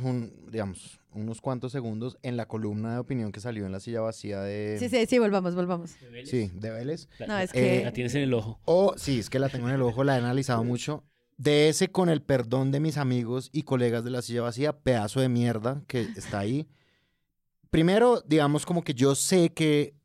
[0.49, 4.41] digamos, unos cuantos segundos en la columna de opinión que salió en la silla vacía
[4.41, 4.77] de...
[4.77, 5.91] Sí, sí, sí, volvamos, volvamos.
[6.25, 7.07] sí, de Vélez.
[7.27, 7.83] no, es que...
[7.83, 8.59] la tienes en el ojo.
[8.65, 11.05] O, sí, es que la tengo en el ojo, la he analizado mucho
[11.41, 15.21] de ese, con el perdón de mis amigos y colegas de la silla vacía, pedazo
[15.21, 16.67] de mierda que está ahí.
[17.71, 19.95] Primero, digamos como que yo sé que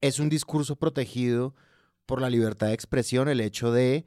[0.00, 1.54] es un discurso protegido
[2.04, 4.06] por la libertad de expresión el hecho de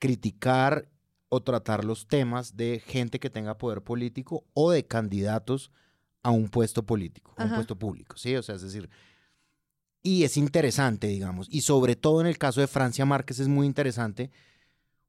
[0.00, 0.88] criticar
[1.28, 5.70] o tratar los temas de gente que tenga poder político o de candidatos
[6.24, 8.34] a un puesto político, a un puesto público, ¿sí?
[8.34, 8.90] O sea, es decir,
[10.02, 13.68] y es interesante, digamos, y sobre todo en el caso de Francia Márquez es muy
[13.68, 14.32] interesante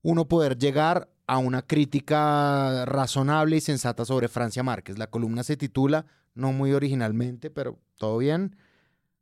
[0.01, 4.97] uno poder llegar a una crítica razonable y sensata sobre Francia Márquez.
[4.97, 8.55] La columna se titula, no muy originalmente, pero todo bien,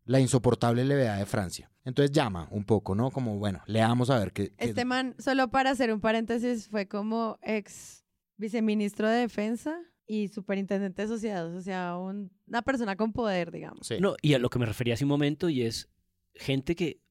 [0.05, 1.69] La insoportable levedad de Francia.
[1.83, 3.11] Entonces llama un poco, ¿no?
[3.11, 4.53] Como, bueno, leamos a ver qué...
[4.57, 8.05] Este man, solo para hacer un paréntesis, fue como ex
[8.37, 13.89] viceministro de Defensa y superintendente de sociedades, o sea, una persona con poder, digamos.
[13.99, 15.89] No, y a lo que me refería hace un momento, y es
[16.35, 17.01] gente que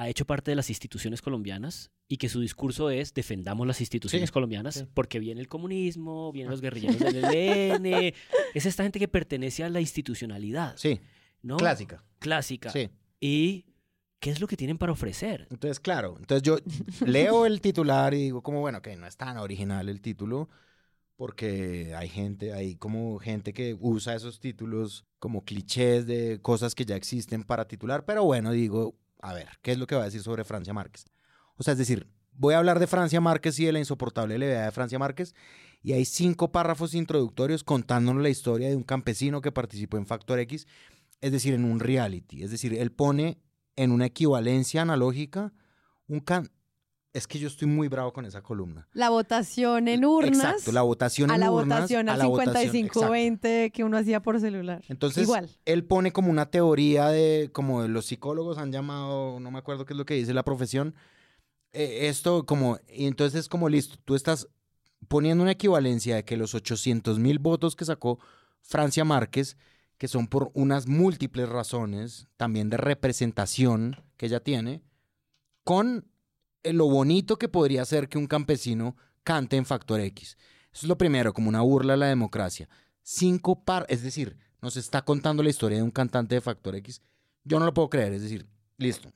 [0.00, 4.30] ha hecho parte de las instituciones colombianas y que su discurso es defendamos las instituciones
[4.30, 8.14] colombianas porque viene el comunismo, vienen los guerrilleros del ELN,
[8.54, 10.74] es esta gente que pertenece a la institucionalidad.
[10.76, 11.00] Sí.
[11.42, 11.56] ¿no?
[11.56, 12.02] Clásica.
[12.18, 12.70] Clásica.
[12.70, 12.90] Sí.
[13.20, 13.66] Y
[14.18, 15.46] ¿qué es lo que tienen para ofrecer?
[15.50, 16.56] Entonces, claro, entonces yo
[17.06, 20.48] leo el titular y digo como, bueno, que no es tan original el título,
[21.16, 26.86] porque hay gente, hay como gente que usa esos títulos como clichés de cosas que
[26.86, 30.06] ya existen para titular, pero bueno, digo, a ver, ¿qué es lo que va a
[30.06, 31.04] decir sobre Francia Márquez?
[31.56, 34.64] O sea, es decir, voy a hablar de Francia Márquez y de la insoportable levedad
[34.64, 35.34] de Francia Márquez.
[35.82, 40.38] Y hay cinco párrafos introductorios contándonos la historia de un campesino que participó en Factor
[40.40, 40.66] X,
[41.20, 42.42] es decir, en un reality.
[42.42, 43.38] Es decir, él pone
[43.76, 45.52] en una equivalencia analógica
[46.06, 46.50] un can
[47.12, 48.88] es que yo estoy muy bravo con esa columna.
[48.92, 50.38] La votación en urnas.
[50.38, 51.42] Exacto, la votación en urnas.
[51.42, 54.84] a la votación a 55-20 que uno hacía por celular.
[54.88, 55.48] Entonces, Igual.
[55.64, 59.94] él pone como una teoría de, como los psicólogos han llamado, no me acuerdo qué
[59.94, 60.94] es lo que dice la profesión,
[61.72, 64.48] eh, esto como, y entonces es como listo, tú estás
[65.08, 68.20] poniendo una equivalencia de que los 800 mil votos que sacó
[68.60, 69.56] Francia Márquez,
[69.98, 74.82] que son por unas múltiples razones, también de representación que ella tiene,
[75.64, 76.09] con
[76.64, 80.36] lo bonito que podría ser que un campesino cante en Factor X.
[80.72, 82.68] Eso es lo primero, como una burla a la democracia.
[83.02, 87.02] Cinco par, es decir, nos está contando la historia de un cantante de Factor X.
[87.44, 88.46] Yo no lo puedo creer, es decir,
[88.76, 89.10] listo.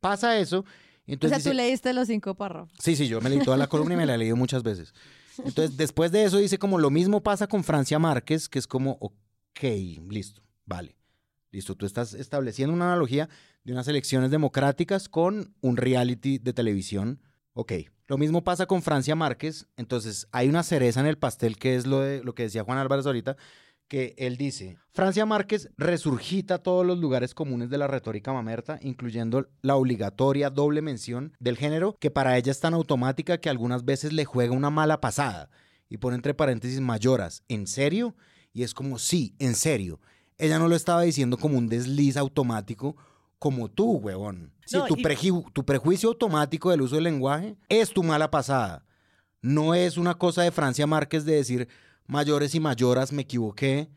[0.00, 0.64] Pasa eso
[1.20, 2.72] o sea, tú leíste los cinco párrafos.
[2.78, 4.92] Sí, sí, yo me leí toda la columna y me la he leído muchas veces.
[5.38, 8.98] Entonces, después de eso dice como lo mismo pasa con Francia Márquez, que es como,
[9.00, 9.62] ok,
[10.10, 10.96] listo, vale.
[11.50, 13.28] Listo, tú estás estableciendo una analogía
[13.68, 17.20] de unas elecciones democráticas con un reality de televisión.
[17.52, 17.72] Ok.
[18.06, 19.66] Lo mismo pasa con Francia Márquez.
[19.76, 22.78] Entonces, hay una cereza en el pastel que es lo, de, lo que decía Juan
[22.78, 23.36] Álvarez ahorita,
[23.86, 29.50] que él dice, Francia Márquez resurgita todos los lugares comunes de la retórica mamerta, incluyendo
[29.60, 34.14] la obligatoria doble mención del género, que para ella es tan automática que algunas veces
[34.14, 35.50] le juega una mala pasada.
[35.90, 38.16] Y pone entre paréntesis mayoras, ¿en serio?
[38.54, 40.00] Y es como, sí, en serio.
[40.38, 42.96] Ella no lo estaba diciendo como un desliz automático,
[43.38, 44.52] como tú, huevón.
[44.66, 44.96] Sí, tu,
[45.52, 48.84] tu prejuicio automático del uso del lenguaje es tu mala pasada.
[49.40, 51.68] No es una cosa de Francia Márquez de decir,
[52.06, 53.88] mayores y mayoras, me equivoqué.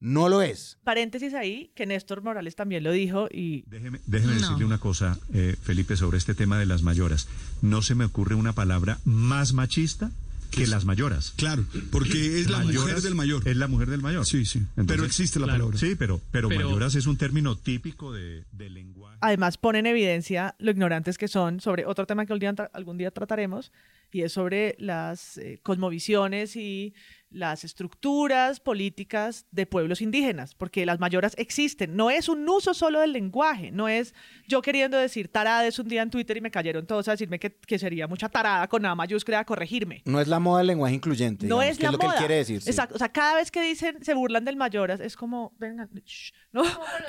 [0.00, 0.78] No lo es.
[0.84, 3.64] Paréntesis ahí, que Néstor Morales también lo dijo y...
[3.66, 7.26] Déjeme, decirle una cosa, eh, Felipe, sobre este tema de las mayoras.
[7.62, 10.10] No se me ocurre una palabra más machista
[10.54, 11.32] que las mayoras.
[11.36, 13.46] Claro, porque es la mujer del mayor.
[13.46, 14.26] Es la mujer del mayor.
[14.26, 14.62] Sí, sí.
[14.86, 15.76] pero existe la palabra.
[15.78, 19.18] Sí, pero, pero, mayoras es un término típico de, lenguaje.
[19.20, 22.98] Además, pone en evidencia lo ignorantes que son sobre otro tema que algún día, algún
[22.98, 23.72] día trataremos,
[24.10, 26.94] y es sobre las eh, cosmovisiones y
[27.34, 31.96] las estructuras políticas de pueblos indígenas, porque las mayoras existen.
[31.96, 34.14] No es un uso solo del lenguaje, no es
[34.46, 37.50] yo queriendo decir tarades un día en Twitter y me cayeron todos a decirme que,
[37.54, 40.02] que sería mucha tarada con nada mayúscula a corregirme.
[40.04, 41.46] No es la moda del lenguaje incluyente.
[41.46, 42.18] No digamos, es que la lo que él moda.
[42.18, 42.60] quiere decir.
[42.62, 42.70] sí.
[42.70, 42.94] Exacto.
[42.94, 46.62] O sea, cada vez que dicen, se burlan del mayoras, es como, venga, shh, no,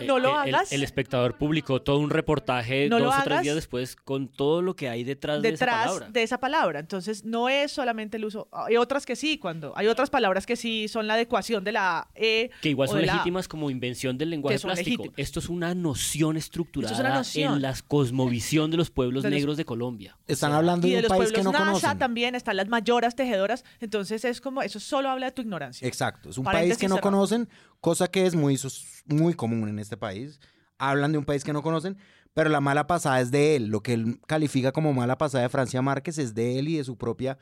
[0.06, 0.72] no lo Eh, el- hagas.
[0.72, 4.76] El, espectador publicó todo un reportaje No dos o tres días después con todo lo
[4.76, 6.10] que hay detrás, de esa detrás palabra.
[6.10, 6.80] de esa palabra.
[6.80, 8.48] Entonces, no es solamente el uso.
[8.52, 12.08] Hay otras que sí, cuando hay otras palabras que sí son la adecuación de la
[12.16, 12.50] E.
[12.62, 15.04] Que igual son la legítimas como invención del lenguaje plástico.
[15.04, 15.14] legítimas.
[15.20, 17.56] Esto es una noción estructurada una noción.
[17.56, 20.18] en la cosmovisión de los pueblos De los- negros de Colombia.
[20.28, 22.00] Están hablando Y de de un los país pueblos que no NASA conocen.
[22.00, 23.66] también están las mayoras tejedoras.
[23.82, 25.88] Entonces, es como, eso solo habla de tu ignorancia.
[25.88, 27.12] Exacto, es un Paréntesis país que no cerrado.
[27.12, 27.50] conocen,
[27.82, 28.58] cosa que es muy,
[29.06, 30.40] muy común en este país.
[30.78, 31.98] Hablan de un país que no conocen,
[32.34, 33.68] pero la mala pasada es de él.
[33.68, 36.84] Lo que él califica como mala pasada de Francia Márquez es de él y de
[36.84, 37.38] su propia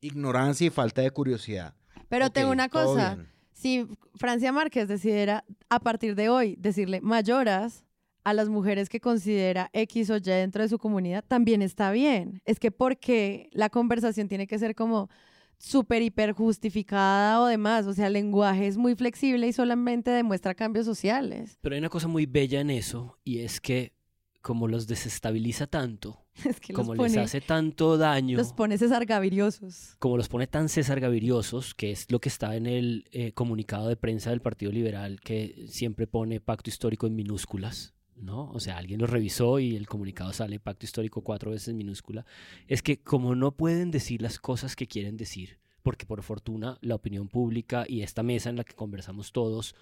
[0.00, 1.74] ignorancia y falta de curiosidad.
[2.12, 3.16] Pero tengo una cosa.
[3.52, 7.84] Si Francia Márquez decidiera a partir de hoy decirle mayoras
[8.22, 12.42] a las mujeres que considera X o Y dentro de su comunidad, también está bien.
[12.44, 15.08] Es que porque la conversación tiene que ser como
[15.56, 17.86] súper hiper justificada o demás.
[17.86, 21.56] O sea, el lenguaje es muy flexible y solamente demuestra cambios sociales.
[21.62, 23.94] Pero hay una cosa muy bella en eso y es que
[24.42, 29.06] como los desestabiliza tanto, Es que los como les hace tanto daño, los pone César
[29.06, 29.96] Gaviriosos.
[29.98, 33.88] como los pone tan César Gaviriosos, que es lo que está en el eh, comunicado
[33.88, 38.50] de prensa del Partido Liberal, que siempre pone pacto histórico en minúsculas, ¿no?
[38.50, 42.26] O sea, alguien lo revisó y el comunicado sale pacto histórico cuatro veces en minúscula.
[42.66, 46.94] Es que como no pueden decir las cosas que quieren decir, porque por fortuna la
[46.94, 49.74] opinión pública y esta mesa en la que conversamos todos,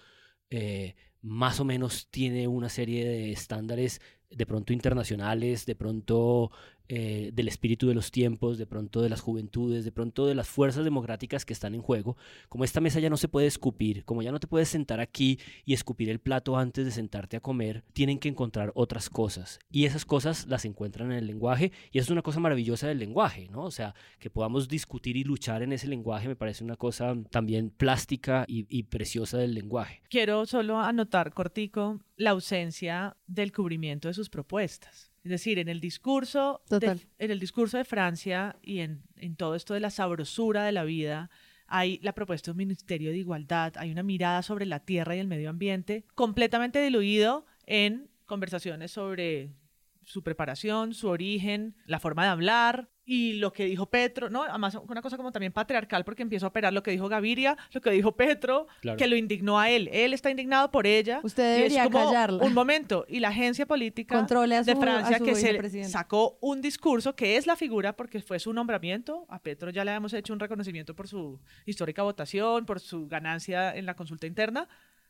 [0.49, 6.51] eh, más o menos tiene una serie de estándares de pronto internacionales, de pronto
[6.93, 10.49] eh, del espíritu de los tiempos, de pronto de las juventudes, de pronto de las
[10.49, 12.17] fuerzas democráticas que están en juego.
[12.49, 15.39] Como esta mesa ya no se puede escupir, como ya no te puedes sentar aquí
[15.63, 19.59] y escupir el plato antes de sentarte a comer, tienen que encontrar otras cosas.
[19.69, 23.47] Y esas cosas las encuentran en el lenguaje y es una cosa maravillosa del lenguaje,
[23.49, 23.63] ¿no?
[23.63, 27.69] O sea, que podamos discutir y luchar en ese lenguaje me parece una cosa también
[27.69, 30.01] plástica y preciosa del lenguaje.
[30.09, 35.11] Quiero solo anotar cortico la ausencia del cubrimiento de sus propuestas.
[35.23, 39.55] Es decir, en el discurso, de, en el discurso de Francia y en, en todo
[39.55, 41.31] esto de la sabrosura de la vida,
[41.65, 45.19] hay la propuesta de un ministerio de igualdad, hay una mirada sobre la tierra y
[45.19, 49.49] el medio ambiente, completamente diluido en conversaciones sobre
[50.11, 54.43] su preparación, su origen, la forma de hablar y lo que dijo Petro, ¿no?
[54.43, 57.81] Además, una cosa como también patriarcal porque empieza a operar lo que dijo Gaviria, lo
[57.81, 58.97] que dijo Petro, Claro.
[58.97, 59.89] que lo indignó a él.
[59.91, 61.19] Él está indignado por ella.
[61.23, 62.43] Usted y es debería como callarla.
[62.43, 63.05] Un momento.
[63.09, 67.15] Y la agencia política Controle a de su- Francia su que se sacó un discurso
[67.15, 69.25] que es la figura porque fue su nombramiento.
[69.29, 73.75] A Petro ya le hemos hecho un reconocimiento por su histórica votación, por su ganancia
[73.75, 74.67] en la consulta interna.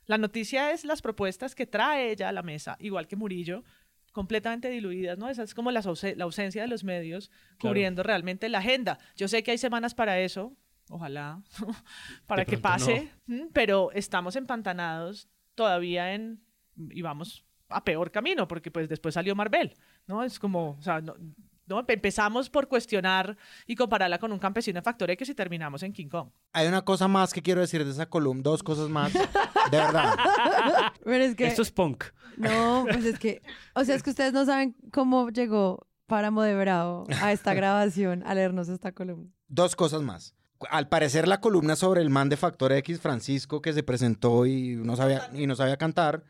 [0.07, 3.63] La noticia es las propuestas que trae ella a la mesa, igual que Murillo,
[4.11, 5.29] completamente diluidas, ¿no?
[5.29, 7.59] Esa es como la, ausen- la ausencia de los medios Claro.
[7.73, 8.97] cubriendo realmente la agenda.
[9.15, 10.55] Yo sé que hay semanas para eso,
[10.89, 11.41] ojalá,
[12.27, 13.09] para que pase,
[13.53, 16.41] pero estamos empantanados todavía en,
[16.89, 19.73] y vamos a peor camino, porque pues después salió Marvel,
[20.07, 20.23] ¿no?
[20.23, 21.15] Es como, o sea, no,
[21.67, 25.93] no, empezamos por cuestionar y compararla con un campesino de Factor X y terminamos en
[25.93, 26.29] King Kong.
[26.51, 29.13] Hay una cosa más que quiero decir de esa columna, dos cosas más,
[29.69, 30.15] de verdad.
[31.03, 31.47] Pero es que...
[31.47, 32.05] Esto es punk.
[32.37, 33.41] No, pues es que,
[33.75, 38.23] o sea, es que ustedes no saben cómo llegó Páramo de Bravo a esta grabación,
[38.25, 39.29] a leernos esta columna.
[39.47, 40.33] Dos cosas más.
[40.69, 44.75] Al parecer la columna sobre el man de Factor X, Francisco, que se presentó y
[44.75, 46.23] no sabía, y no sabía cantar,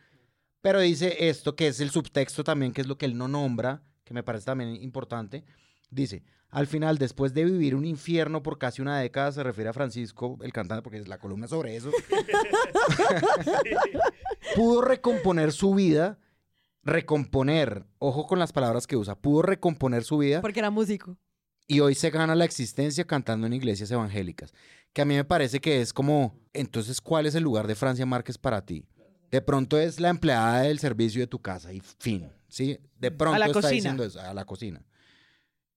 [0.62, 3.84] pero dice esto, que es el subtexto también, que es lo que él no nombra,
[4.04, 5.44] que me parece también importante.
[5.92, 9.74] Dice, al final, después de vivir un infierno por casi una década, se refiere a
[9.74, 11.92] Francisco, el cantante, porque es la columna sobre eso,
[14.56, 16.20] pudo recomponer su vida,
[16.84, 21.18] recomponer, ojo con las palabras que usa, pudo recomponer su vida Porque era músico.
[21.68, 24.54] y hoy se gana la existencia cantando en iglesias evangélicas.
[24.94, 28.06] Que a mí me parece que es como, entonces, ¿cuál es el lugar de Francia
[28.06, 28.86] Márquez para ti?
[29.30, 32.78] De pronto es la empleada del servicio de tu casa y fin, ¿sí?
[33.00, 33.74] De pronto la está cocina.
[33.76, 34.82] diciendo eso, a la cocina.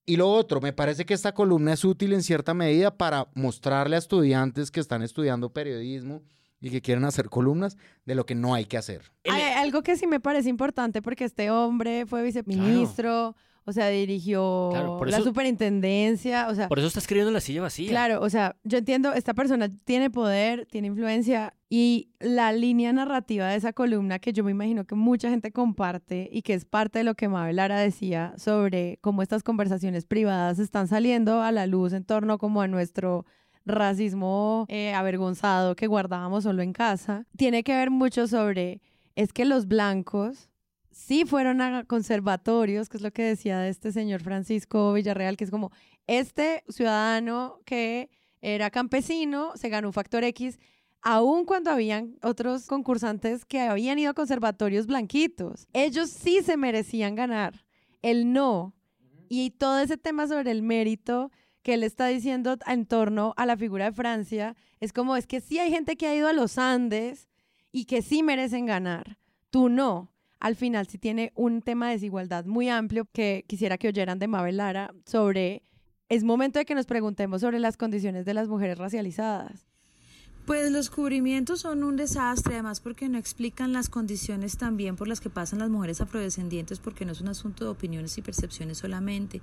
[0.06, 3.96] Y lo otro, me parece que esta columna es útil en cierta medida para mostrarle
[3.96, 6.22] a estudiantes que están estudiando periodismo
[6.60, 9.02] y que quieren hacer columnas de lo que no hay que hacer.
[9.24, 13.34] Hay algo que sí me parece importante porque este hombre fue viceministro,
[13.64, 17.40] o sea, dirigió Claro, por la superintendencia, o sea, Por eso está escribiendo en la
[17.40, 17.88] silla vacía.
[17.88, 23.48] Claro, o sea, yo entiendo, esta persona tiene poder, tiene influencia y la línea narrativa
[23.48, 27.00] de esa columna que yo me imagino que mucha gente comparte y que es parte
[27.00, 31.66] de lo que Mabel Lara decía sobre cómo estas conversaciones privadas están saliendo a la
[31.66, 33.26] luz en torno como a nuestro
[33.66, 38.80] racismo eh, avergonzado que guardábamos solo en casa, tiene que ver mucho sobre,
[39.16, 40.50] es que los blancos
[40.92, 45.42] sí fueron a conservatorios, que es lo que decía de este señor Francisco Villarreal, que
[45.42, 45.72] es como,
[46.06, 48.10] este ciudadano que
[48.42, 50.60] era campesino se ganó un factor X,
[51.04, 55.68] aun cuando habían otros concursantes que habían ido a conservatorios blanquitos.
[55.74, 57.64] Ellos sí se merecían ganar,
[58.02, 58.74] él no.
[59.28, 61.30] Y todo ese tema sobre el mérito
[61.62, 65.40] que él está diciendo en torno a la figura de Francia, es como, es que
[65.40, 67.28] sí hay gente que ha ido a los Andes
[67.70, 69.18] y que sí merecen ganar,
[69.50, 70.10] tú no.
[70.40, 74.28] Al final sí tiene un tema de desigualdad muy amplio que quisiera que oyeran de
[74.28, 75.62] Mabel Lara sobre,
[76.08, 79.73] es momento de que nos preguntemos sobre las condiciones de las mujeres racializadas.
[80.46, 85.22] Pues los cubrimientos son un desastre, además porque no explican las condiciones también por las
[85.22, 89.40] que pasan las mujeres afrodescendientes, porque no es un asunto de opiniones y percepciones solamente.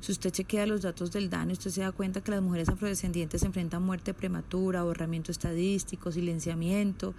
[0.00, 3.44] Si usted chequea los datos del DANE, usted se da cuenta que las mujeres afrodescendientes
[3.44, 7.14] enfrentan muerte prematura, borramiento estadístico, silenciamiento,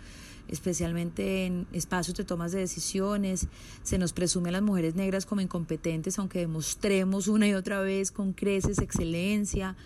[0.49, 3.47] especialmente en espacios de tomas de decisiones.
[3.81, 8.11] Se nos presume a las mujeres negras como incompetentes, aunque demostremos una y otra vez
[8.11, 9.77] con creces excelencia.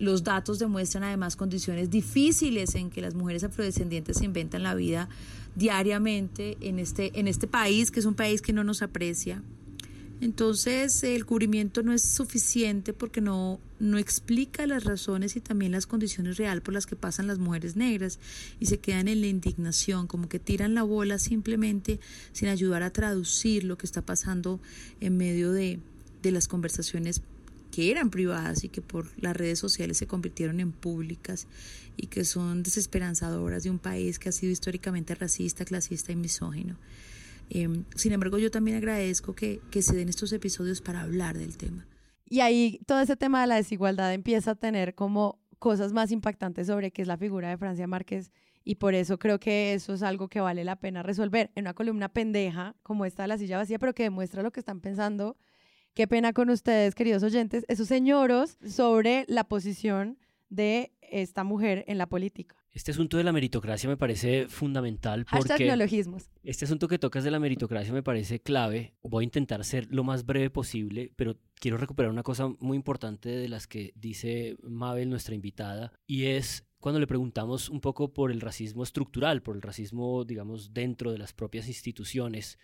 [0.00, 5.10] Los datos demuestran además condiciones difíciles en que las mujeres afrodescendientes se inventan la vida
[5.54, 9.42] diariamente en este, en este país, que es un país que no nos aprecia.
[10.22, 15.86] Entonces el cubrimiento no es suficiente porque no, no explica las razones y también las
[15.86, 18.18] condiciones reales por las que pasan las mujeres negras
[18.58, 22.00] y se quedan en la indignación, como que tiran la bola simplemente
[22.32, 24.60] sin ayudar a traducir lo que está pasando
[25.00, 25.78] en medio de,
[26.22, 27.22] de las conversaciones
[27.70, 31.46] que eran privadas y que por las redes sociales se convirtieron en públicas
[31.96, 36.76] y que son desesperanzadoras de un país que ha sido históricamente racista, clasista y misógino.
[37.50, 41.56] Eh, sin embargo, yo también agradezco que, que se den estos episodios para hablar del
[41.56, 41.86] tema.
[42.28, 46.68] Y ahí todo ese tema de la desigualdad empieza a tener como cosas más impactantes
[46.68, 48.30] sobre qué es la figura de Francia Márquez
[48.64, 51.74] y por eso creo que eso es algo que vale la pena resolver en una
[51.74, 55.36] columna pendeja como esta de la silla vacía, pero que demuestra lo que están pensando.
[55.94, 60.18] Qué pena con ustedes, queridos oyentes, esos señoros sobre la posición
[60.48, 62.56] de esta mujer en la política.
[62.72, 66.30] Este asunto de la meritocracia me parece fundamental porque neologismos.
[66.44, 68.94] este asunto que tocas de la meritocracia me parece clave.
[69.02, 73.28] Voy a intentar ser lo más breve posible, pero quiero recuperar una cosa muy importante
[73.28, 78.30] de las que dice Mabel, nuestra invitada, y es cuando le preguntamos un poco por
[78.30, 82.56] el racismo estructural, por el racismo, digamos, dentro de las propias instituciones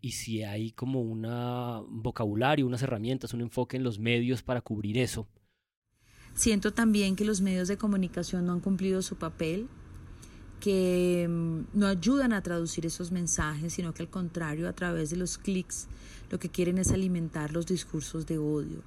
[0.00, 1.22] y si hay como un
[2.02, 5.26] vocabulario, unas herramientas, un enfoque en los medios para cubrir eso.
[6.34, 9.68] Siento también que los medios de comunicación no han cumplido su papel,
[10.60, 15.16] que mm, no ayudan a traducir esos mensajes, sino que al contrario, a través de
[15.16, 15.86] los clics,
[16.30, 18.82] lo que quieren es alimentar los discursos de odio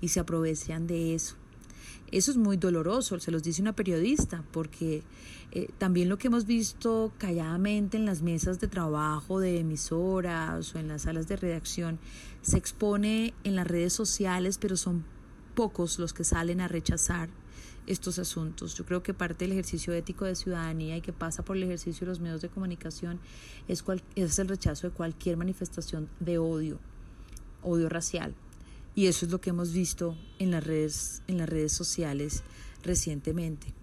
[0.00, 1.36] y se aprovechan de eso.
[2.10, 5.02] Eso es muy doloroso, se los dice una periodista, porque
[5.52, 10.78] eh, también lo que hemos visto calladamente en las mesas de trabajo de emisoras o
[10.78, 11.98] en las salas de redacción
[12.42, 15.04] se expone en las redes sociales, pero son
[15.54, 17.28] pocos los que salen a rechazar
[17.86, 18.74] estos asuntos.
[18.74, 22.06] Yo creo que parte del ejercicio ético de ciudadanía y que pasa por el ejercicio
[22.06, 23.18] de los medios de comunicación
[23.66, 23.84] es,
[24.14, 26.78] es el rechazo de cualquier manifestación de odio,
[27.62, 28.34] odio racial.
[28.94, 32.42] Y eso es lo que hemos visto en las redes, en las redes sociales
[32.82, 33.74] recientemente.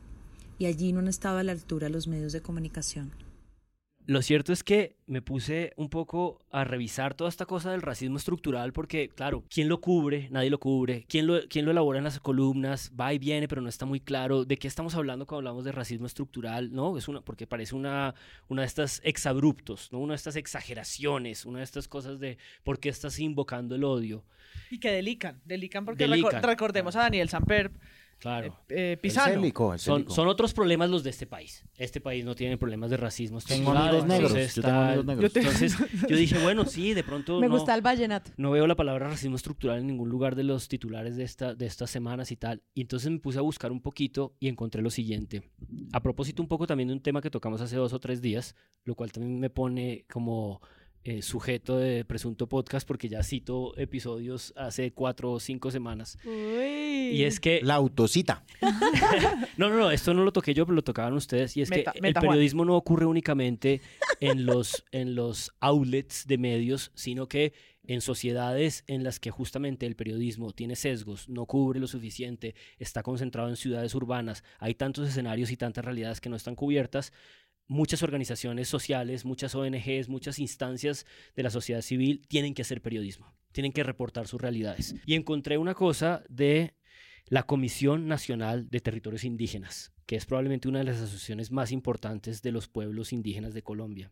[0.57, 3.11] Y allí no han estado a la altura los medios de comunicación.
[4.07, 8.17] Lo cierto es que me puse un poco a revisar toda esta cosa del racismo
[8.17, 10.27] estructural porque, claro, ¿quién lo cubre?
[10.29, 11.05] Nadie lo cubre.
[11.09, 12.91] ¿Quién lo, quién lo elabora en las columnas?
[12.99, 14.45] Va y viene, pero no está muy claro.
[14.45, 16.71] ¿De qué estamos hablando cuando hablamos de racismo estructural?
[16.71, 16.97] ¿No?
[16.97, 18.13] Es una, porque parece una,
[18.47, 19.97] una de estas exabruptos, ¿no?
[19.99, 24.23] Una de estas exageraciones, una de estas cosas de por qué estás invocando el odio.
[24.69, 27.71] Y que delican, delican porque Delican, reco- recordemos a Daniel Samper
[28.19, 28.57] Claro.
[28.69, 29.33] eh, Pisano.
[29.35, 30.13] célico, el Son, célico.
[30.15, 31.63] son otros problemas los de este país.
[31.77, 35.05] Este país no tiene problemas de racismo Tengo amigos negros, entonces yo tengo está- amigos
[35.05, 35.35] negros.
[35.35, 35.77] Entonces
[36.09, 38.31] yo dije, bueno, sí, de pronto Me no, gusta el vallenato.
[38.37, 41.65] no veo la palabra racismo estructural en ningún lugar de los titulares de, esta, de
[41.65, 42.63] estas semanas y tal.
[42.73, 45.43] Y entonces me puse a buscar un poquito y encontré lo siguiente.
[45.91, 48.55] A propósito un poco también de un tema que tocamos hace dos o tres días,
[48.85, 50.61] lo cual también me pone como
[51.07, 56.17] eh, sujeto de presunto podcast porque ya cito episodios hace cuatro o cinco semanas.
[56.25, 57.61] Y es que...
[57.63, 58.43] La autocita.
[59.57, 61.55] No, no, no, esto no lo toqué yo, pero lo tocaban ustedes.
[61.55, 62.33] Y es Meta- que meta, el Juan.
[62.33, 63.79] periodismo no ocurre únicamente
[64.19, 67.53] en los, en los outlets de medios, sino que
[67.87, 73.01] en sociedades en las que justamente el periodismo tiene sesgos, no cubre lo suficiente, está
[73.03, 77.13] concentrado en ciudades urbanas, hay tantos escenarios y tantas realidades que no están cubiertas,
[77.67, 81.05] muchas organizaciones sociales, muchas ONGs, muchas instancias
[81.35, 84.95] de la sociedad civil tienen que hacer periodismo, tienen que reportar sus realidades.
[85.05, 86.73] Y encontré una cosa de
[87.27, 92.41] la Comisión Nacional de Territorios Indígenas, que es probablemente una de las asociaciones más importantes
[92.41, 94.11] de los pueblos indígenas de Colombia.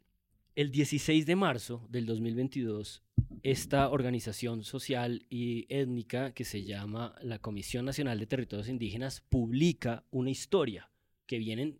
[0.55, 3.03] El 16 de marzo del 2022,
[3.41, 10.05] esta organización social y étnica que se llama la Comisión Nacional de Territorios Indígenas publica
[10.11, 10.91] una historia
[11.25, 11.79] que vienen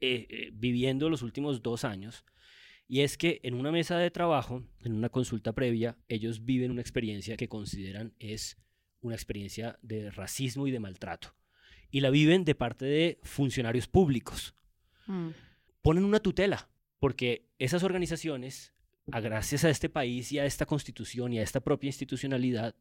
[0.00, 2.24] eh, eh, viviendo los últimos dos años.
[2.86, 6.82] Y es que en una mesa de trabajo, en una consulta previa, ellos viven una
[6.82, 8.58] experiencia que consideran es
[9.00, 11.34] una experiencia de racismo y de maltrato.
[11.90, 14.54] Y la viven de parte de funcionarios públicos.
[15.06, 15.28] Mm.
[15.82, 16.68] Ponen una tutela,
[16.98, 18.74] porque esas organizaciones,
[19.06, 22.74] gracias a este país y a esta constitución y a esta propia institucionalidad,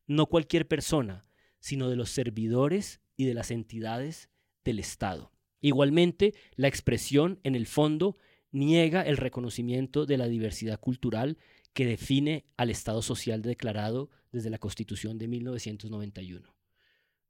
[0.07, 1.25] no cualquier persona,
[1.61, 4.31] sino de los servidores y de las entidades
[4.65, 5.33] del Estado.
[5.61, 8.17] Igualmente, la expresión, en el fondo,
[8.53, 11.39] niega el reconocimiento de la diversidad cultural
[11.73, 16.55] que define al Estado social declarado desde la Constitución de 1991.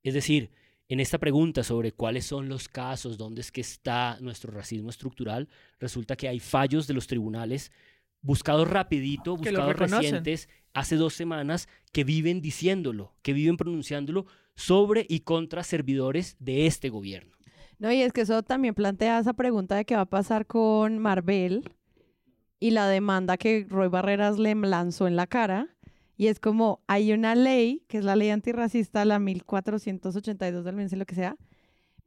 [0.03, 0.51] Es decir,
[0.89, 5.49] en esta pregunta sobre cuáles son los casos, dónde es que está nuestro racismo estructural,
[5.79, 7.71] resulta que hay fallos de los tribunales
[8.21, 15.21] buscados rapidito, buscados recientes, hace dos semanas, que viven diciéndolo, que viven pronunciándolo sobre y
[15.21, 17.37] contra servidores de este gobierno.
[17.79, 20.99] No, y es que eso también plantea esa pregunta de qué va a pasar con
[20.99, 21.71] Marvel
[22.59, 25.77] y la demanda que Roy Barreras le lanzó en la cara
[26.19, 30.99] y es como, hay una ley, que es la ley antirracista, la 1482 del mensaje,
[30.99, 31.37] lo que sea,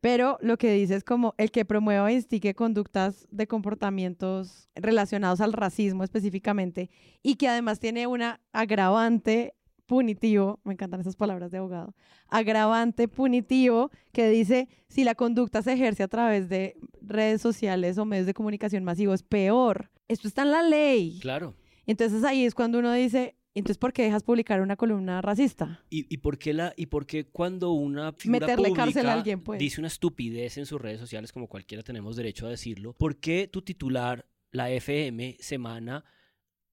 [0.01, 5.39] pero lo que dice es como el que promueva e instigue conductas de comportamientos relacionados
[5.39, 6.89] al racismo específicamente
[7.24, 9.53] y que además tiene una agravante
[9.86, 11.95] punitivo, me encantan esas palabras de abogado,
[12.28, 18.05] agravante punitivo que dice si la conducta se ejerce a través de redes sociales o
[18.05, 19.89] medios de comunicación masivos, peor.
[20.09, 21.20] Esto está en la ley.
[21.22, 21.55] Claro.
[21.86, 25.84] Entonces ahí es cuando uno dice, entonces, ¿por qué dejas publicar una columna racista?
[25.89, 29.60] ¿Y, por, qué la, y por qué cuando una figura Meterle cárcel a alguien, pues?
[29.60, 33.47] dice una estupidez en sus redes sociales, como cualquiera tenemos derecho a decirlo, ¿por qué
[33.47, 36.06] tu titular, la FM Semana,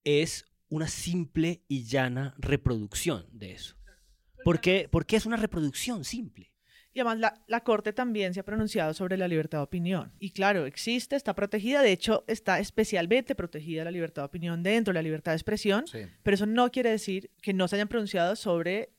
[0.05, 3.76] es una simple y llana reproducción de eso?
[4.45, 6.53] ¿Por qué, ¿Por qué es una reproducción simple?
[6.93, 10.12] Y además la, Corte también se ha pronunciado sobre la libertad de opinión.
[10.18, 14.93] Y claro, existe, está protegida, de hecho está especialmente protegida la libertad de opinión dentro
[14.93, 15.84] de la libertad de expresión,
[16.22, 18.91] pero eso no quiere decir que no se hayan pronunciado sobre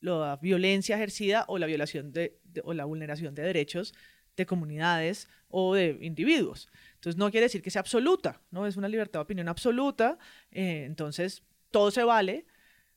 [0.00, 3.94] la violencia ejercida o la violación de, o la vulneración de derechos
[4.36, 6.68] de comunidades o de individuos.
[6.94, 8.66] Entonces no quiere decir que sea absoluta, ¿no?
[8.66, 10.18] Es una libertad de opinión absoluta,
[10.52, 12.46] eh, entonces todo se vale,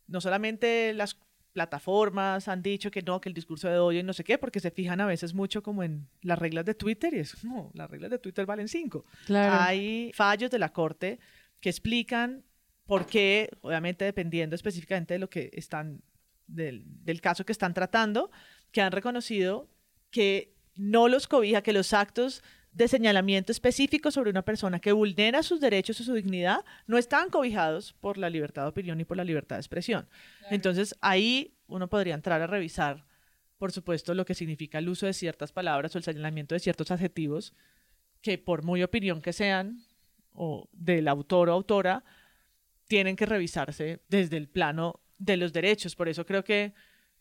[0.08, 1.18] no solamente las
[1.54, 4.60] plataformas han dicho que no, que el discurso de odio y no sé qué, porque
[4.60, 7.90] se fijan a veces mucho como en las reglas de Twitter y es, no, las
[7.90, 9.06] reglas de Twitter valen cinco.
[9.30, 11.20] Hay fallos de la Corte
[11.60, 12.44] que explican
[12.86, 16.02] por qué, obviamente dependiendo específicamente de lo que están,
[16.48, 18.32] del, del caso que están tratando,
[18.72, 19.70] que han reconocido
[20.10, 25.44] que no los cobija, que los actos de señalamiento específico sobre una persona que vulnera
[25.44, 29.18] sus derechos o su dignidad no están cobijados por la libertad de opinión y por
[29.18, 30.08] la libertad de expresión.
[30.50, 33.06] Entonces ahí uno podría entrar a revisar,
[33.58, 36.92] por supuesto, lo que significa el uso de ciertas palabras o el señalamiento de ciertos
[36.92, 37.54] adjetivos
[38.22, 39.84] que por muy opinión que sean
[40.34, 42.04] o del autor o autora,
[42.88, 45.96] tienen que revisarse desde el plano de los derechos.
[45.96, 46.74] Por eso creo que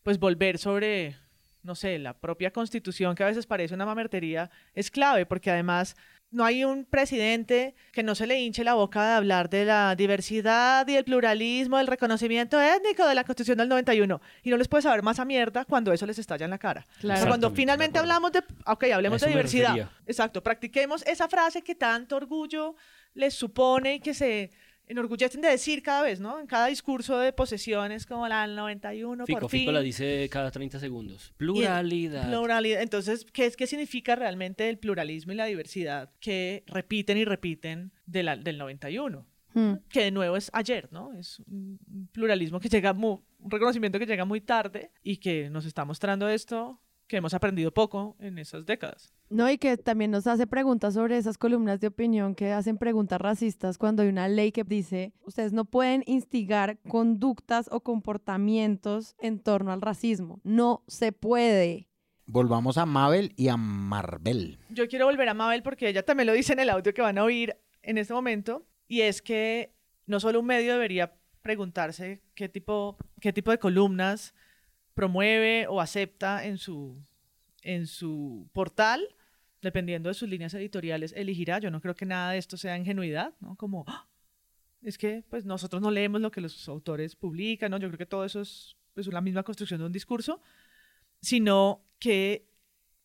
[0.03, 1.15] pues volver sobre
[1.63, 5.95] no sé, la propia constitución, que a veces parece una mamertería, es clave, porque además
[6.31, 9.95] no hay un presidente que no se le hinche la boca de hablar de la
[9.95, 14.21] diversidad y el pluralismo, del reconocimiento étnico de la Constitución del 91.
[14.41, 16.87] Y no les puede saber más a mierda cuando eso les estalla en la cara.
[17.01, 17.27] Claro.
[17.27, 19.89] cuando finalmente hablamos de, ok, hablemos de diversidad.
[20.07, 22.75] Exacto, practiquemos esa frase que tanto orgullo
[23.13, 24.51] les supone y que se
[24.87, 26.39] enorgullecen de decir cada vez, ¿no?
[26.39, 30.51] En cada discurso de posesiones como la del 91, Fico, por Fico la dice cada
[30.51, 31.33] 30 segundos.
[31.37, 32.27] Pluralidad.
[32.27, 32.81] pluralidad.
[32.81, 37.93] Entonces, ¿qué, es, ¿qué significa realmente el pluralismo y la diversidad que repiten y repiten
[38.05, 39.25] de la, del 91?
[39.53, 39.73] Hmm.
[39.89, 41.13] Que de nuevo es ayer, ¿no?
[41.13, 45.65] Es un pluralismo que llega muy, un reconocimiento que llega muy tarde y que nos
[45.65, 46.79] está mostrando esto
[47.11, 49.11] que hemos aprendido poco en esas décadas.
[49.29, 53.19] No, y que también nos hace preguntas sobre esas columnas de opinión que hacen preguntas
[53.19, 59.39] racistas cuando hay una ley que dice, ustedes no pueden instigar conductas o comportamientos en
[59.39, 60.39] torno al racismo.
[60.45, 61.89] No se puede.
[62.27, 64.59] Volvamos a Mabel y a Marvel.
[64.69, 67.17] Yo quiero volver a Mabel porque ella también lo dice en el audio que van
[67.17, 72.47] a oír en este momento, y es que no solo un medio debería preguntarse qué
[72.47, 74.33] tipo, qué tipo de columnas
[75.01, 77.03] promueve o acepta en su,
[77.63, 79.01] en su portal,
[79.59, 81.57] dependiendo de sus líneas editoriales, elegirá.
[81.57, 83.55] Yo no creo que nada de esto sea ingenuidad, ¿no?
[83.55, 84.07] Como, ¡ah!
[84.83, 87.79] es que pues nosotros no leemos lo que los autores publican, ¿no?
[87.79, 90.39] Yo creo que todo eso es pues, la misma construcción de un discurso,
[91.19, 92.47] sino que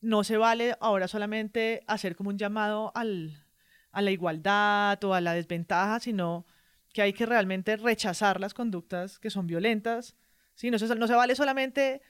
[0.02, 3.42] no se vale ahora solamente hacer como un llamado al,
[3.90, 6.44] a la igualdad o a la desventaja, sino
[6.92, 10.14] que hay que realmente rechazar las conductas que son violentas,
[10.56, 10.70] ¿sí?
[10.70, 12.02] No, se, no se vale solamente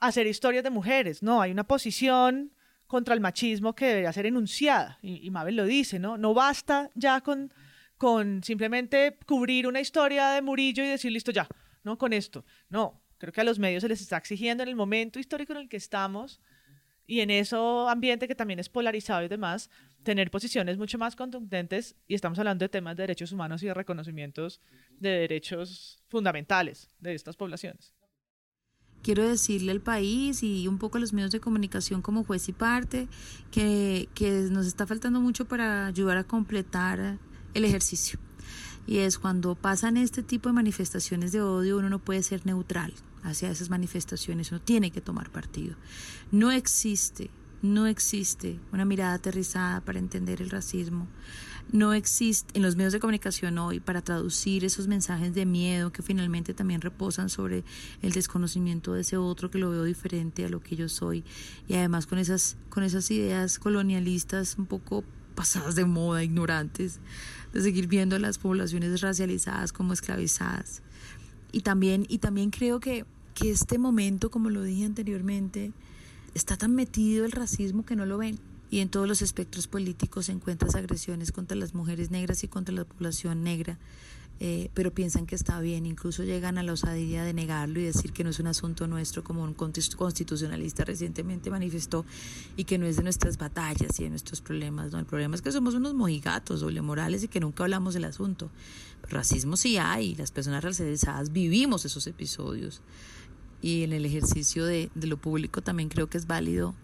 [0.00, 2.52] hacer historias de mujeres, no, hay una posición
[2.88, 6.18] contra el machismo que debería ser enunciada, y, Mabel lo dice, ¿no?
[6.18, 7.52] No basta ya con,
[7.96, 11.46] con simplemente cubrir una historia de Murillo y decir, listo, ya,
[11.84, 11.96] ¿no?
[11.96, 12.44] Con esto.
[12.68, 15.60] No, creo que a los medios se les está exigiendo en el momento histórico en
[15.60, 16.40] el que estamos
[17.06, 17.56] y en ese
[17.88, 19.70] ambiente que también es polarizado y demás,
[20.02, 23.74] tener posiciones mucho más contundentes y estamos hablando de temas de derechos humanos y de
[23.74, 24.60] reconocimientos
[24.98, 27.92] de derechos fundamentales de estas poblaciones.
[29.02, 32.52] Quiero decirle al país y un poco a los medios de comunicación como juez y
[32.52, 33.08] parte
[33.50, 37.18] que, que nos está faltando mucho para ayudar a completar
[37.54, 38.20] el ejercicio.
[38.86, 42.92] Y es cuando pasan este tipo de manifestaciones de odio, uno no puede ser neutral
[43.22, 45.76] hacia esas manifestaciones, uno tiene que tomar partido.
[46.30, 47.30] No existe
[47.62, 51.06] no existe una mirada aterrizada para entender el racismo.
[51.70, 56.02] No existe en los medios de comunicación hoy para traducir esos mensajes de miedo que
[56.02, 57.64] finalmente también reposan sobre
[58.02, 61.24] el desconocimiento de ese otro que lo veo diferente a lo que yo soy
[61.68, 65.04] y además con esas con esas ideas colonialistas un poco
[65.36, 66.98] pasadas de moda, ignorantes,
[67.54, 70.82] de seguir viendo a las poblaciones racializadas como esclavizadas.
[71.52, 75.72] Y también y también creo que que este momento, como lo dije anteriormente,
[76.34, 78.38] está tan metido el racismo que no lo ven.
[78.70, 82.74] Y en todos los espectros políticos se encuentran agresiones contra las mujeres negras y contra
[82.74, 83.78] la población negra,
[84.40, 88.12] eh, pero piensan que está bien, incluso llegan a la osadía de negarlo y decir
[88.12, 92.06] que no es un asunto nuestro, como un constitucionalista recientemente manifestó,
[92.56, 94.90] y que no es de nuestras batallas y de nuestros problemas.
[94.90, 94.98] ¿no?
[94.98, 98.50] El problema es que somos unos mojigatos, doble morales y que nunca hablamos del asunto.
[99.10, 102.80] racismo sí hay, las personas racializadas vivimos esos episodios
[103.62, 106.74] y en el ejercicio de, lo público también creo que es válido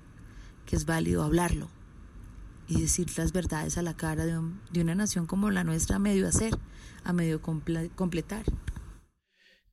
[0.64, 1.68] que es válido hablarlo
[2.68, 4.38] y decir las verdades a la cara de,
[4.70, 6.52] de una nación como la nuestra a medio hacer,
[7.04, 8.44] a medio completar.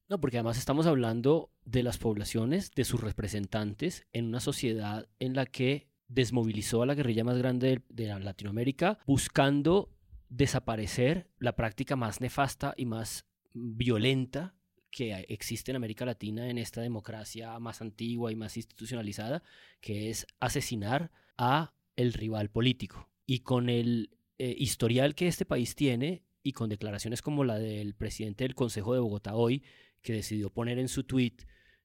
[0.07, 5.35] No, porque además estamos hablando de las poblaciones, de sus representantes, en una sociedad en
[5.35, 9.91] la que desmovilizó a la guerrilla más grande de, de Latinoamérica, buscando
[10.29, 14.54] desaparecer la práctica más nefasta y más violenta
[14.95, 19.43] que existe en América Latina en esta democracia más antigua y más institucionalizada,
[19.81, 23.09] que es asesinar a el rival político.
[23.25, 27.93] Y con el eh, historial que este país tiene y con declaraciones como la del
[27.93, 29.63] presidente del Consejo de Bogotá hoy,
[30.01, 31.35] que decidió poner en su tweet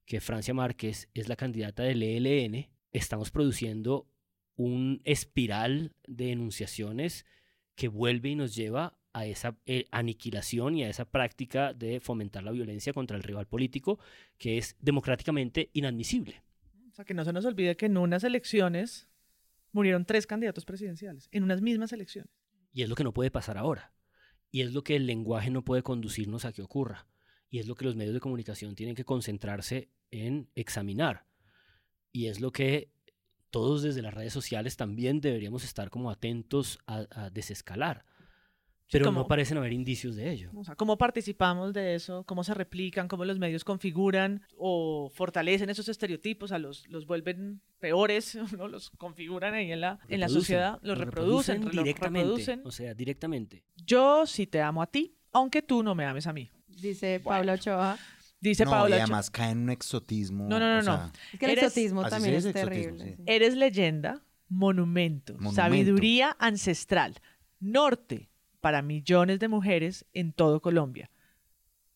[0.05, 4.09] que Francia Márquez es la candidata del ELN, estamos produciendo
[4.55, 7.27] un espiral de enunciaciones
[7.75, 12.43] que vuelve y nos lleva a esa eh, aniquilación y a esa práctica de fomentar
[12.43, 13.99] la violencia contra el rival político
[14.39, 16.43] que es democráticamente inadmisible.
[16.91, 19.09] O sea, que no se nos olvide que en unas elecciones
[19.73, 22.33] murieron tres candidatos presidenciales, en unas mismas elecciones.
[22.73, 23.93] Y es lo que no puede pasar ahora.
[24.51, 27.07] Y es lo que el lenguaje no puede conducirnos a que ocurra.
[27.49, 31.27] Y es lo que los medios de comunicación tienen que concentrarse en examinar.
[32.13, 32.93] Y es lo que
[33.51, 38.05] todos desde las redes sociales también deberíamos estar como atentos a desescalar
[38.91, 39.21] Pero ¿Cómo?
[39.21, 40.51] no parecen haber indicios de ello.
[40.57, 42.25] O sea, ¿cómo participamos de eso?
[42.25, 43.07] ¿Cómo se replican?
[43.09, 46.47] ¿Cómo los medios configuran o fortalecen esos estereotipos?
[46.47, 48.67] O sea, los, los vuelven peores, ¿no?
[48.69, 52.25] Los configuran ahí en la, en la Reproducen, sociedad, los reproducen, los directamente.
[52.27, 52.63] reproducen.
[52.65, 53.63] O sea, directamente.
[53.87, 56.51] Yo sí te amo a ti, aunque tú no me ames a mí.
[56.67, 57.97] Dice Pablo Ochoa.
[58.41, 59.05] Dice no, Paola y Ochoa.
[59.05, 60.49] además cae en un exotismo.
[60.49, 60.97] No, no, no, o no.
[60.97, 63.17] sea, Es que el Eres- exotismo también es exotismo, terrible.
[63.19, 63.23] sí.
[63.27, 65.55] Eres leyenda, monumento, Monumento.
[65.57, 67.17] sabiduría ancestral,
[67.61, 68.30] norte
[68.61, 71.11] para millones de mujeres en todo Colombia.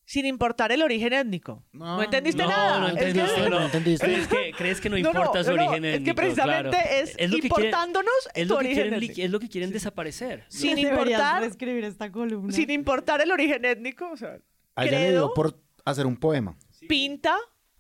[0.07, 1.63] Sin importar el origen étnico.
[1.73, 2.79] ¿No, No, entendiste no, nada?
[2.81, 4.05] no Es que- entendiste, no entendiste.
[4.07, 6.15] ¿Crees que, crees que no No, no, importa su origen es que étnico?
[6.17, 6.89] precisamente Claro.
[6.91, 9.23] es lo que quieren- importándonos es tu lo que origen quieren, étnico.
[9.23, 10.45] es lo que quieren desaparecer.
[10.49, 12.53] Sin importar, reescribir esta columna.
[12.53, 14.39] sin importar el origen étnico, o sea,
[14.75, 16.55] A ella le dio por hacer un poema.
[16.87, 17.35] pinta,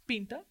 [0.07, 0.43] pinta,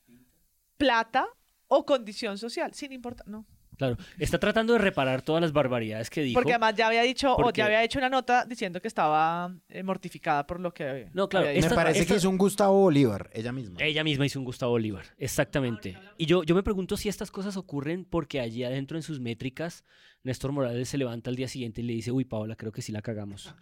[0.77, 1.27] plata
[1.67, 3.47] o condición social, sin importar, no.
[3.77, 3.97] Claro.
[4.19, 6.35] Está tratando de reparar todas las barbaridades que dijo.
[6.35, 9.83] Porque además ya había dicho, o ya había hecho una nota diciendo que estaba eh,
[9.83, 11.67] mortificada por lo que No, claro, había Me dicho.
[11.67, 13.77] Esta- parece esta- que hizo un Gustavo Bolívar, ella misma.
[13.81, 15.97] Ella misma hizo un Gustavo Bolívar, exactamente.
[16.17, 19.83] Y yo, yo me pregunto si estas cosas ocurren porque allí adentro en sus métricas,
[20.23, 22.91] Néstor Morales se levanta al día siguiente y le dice, uy, Paola, creo que sí
[22.93, 23.53] la cagamos.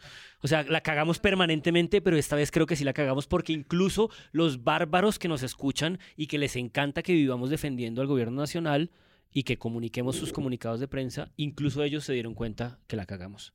[0.42, 4.10] O sea, la cagamos permanentemente, pero esta vez creo que sí la cagamos porque incluso
[4.32, 8.92] los bárbaros que nos escuchan y que les encanta que vivamos defendiendo al gobierno nacional
[9.32, 13.54] y que comuniquemos sus comunicados de prensa, incluso ellos se dieron cuenta que la cagamos.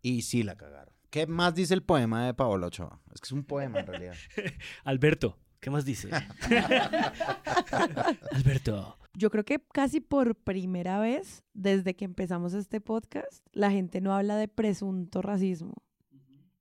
[0.00, 0.94] Y sí la cagaron.
[1.10, 3.00] ¿Qué más dice el poema de Paola Ochoa?
[3.14, 4.14] Es que es un poema en realidad.
[4.84, 6.08] Alberto, ¿qué más dice?
[8.32, 8.98] Alberto.
[9.14, 14.14] Yo creo que casi por primera vez desde que empezamos este podcast, la gente no
[14.14, 15.74] habla de presunto racismo.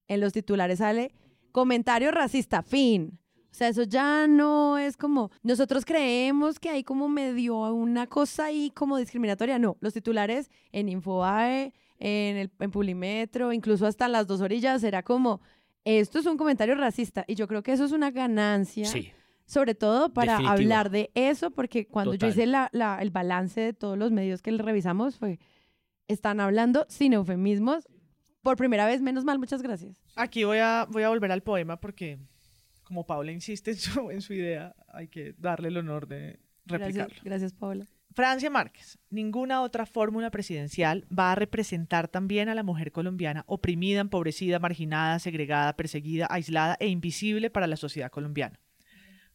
[0.09, 1.13] En los titulares sale
[1.53, 3.19] comentario racista, fin.
[3.51, 8.45] O sea, eso ya no es como, nosotros creemos que hay como medio una cosa
[8.45, 9.59] ahí como discriminatoria.
[9.59, 14.83] No, los titulares en Infobae, en, el, en Publimetro, incluso hasta en las dos orillas,
[14.83, 15.41] era como,
[15.83, 17.25] esto es un comentario racista.
[17.27, 19.11] Y yo creo que eso es una ganancia Sí.
[19.45, 20.53] sobre todo para Definitivo.
[20.53, 22.29] hablar de eso, porque cuando Total.
[22.29, 25.39] yo hice la- la- el balance de todos los medios que le revisamos fue,
[26.07, 27.87] están hablando sin eufemismos.
[28.41, 30.01] Por primera vez, menos mal, muchas gracias.
[30.15, 32.17] Aquí voy a, voy a volver al poema porque,
[32.91, 37.05] como Paula insiste en su, en su idea, hay que darle el honor de replicarlo.
[37.05, 37.85] Gracias, gracias Paola.
[38.13, 44.01] Francia Márquez, ninguna otra fórmula presidencial va a representar también a la mujer colombiana oprimida,
[44.01, 48.59] empobrecida, marginada, segregada, perseguida, aislada e invisible para la sociedad colombiana.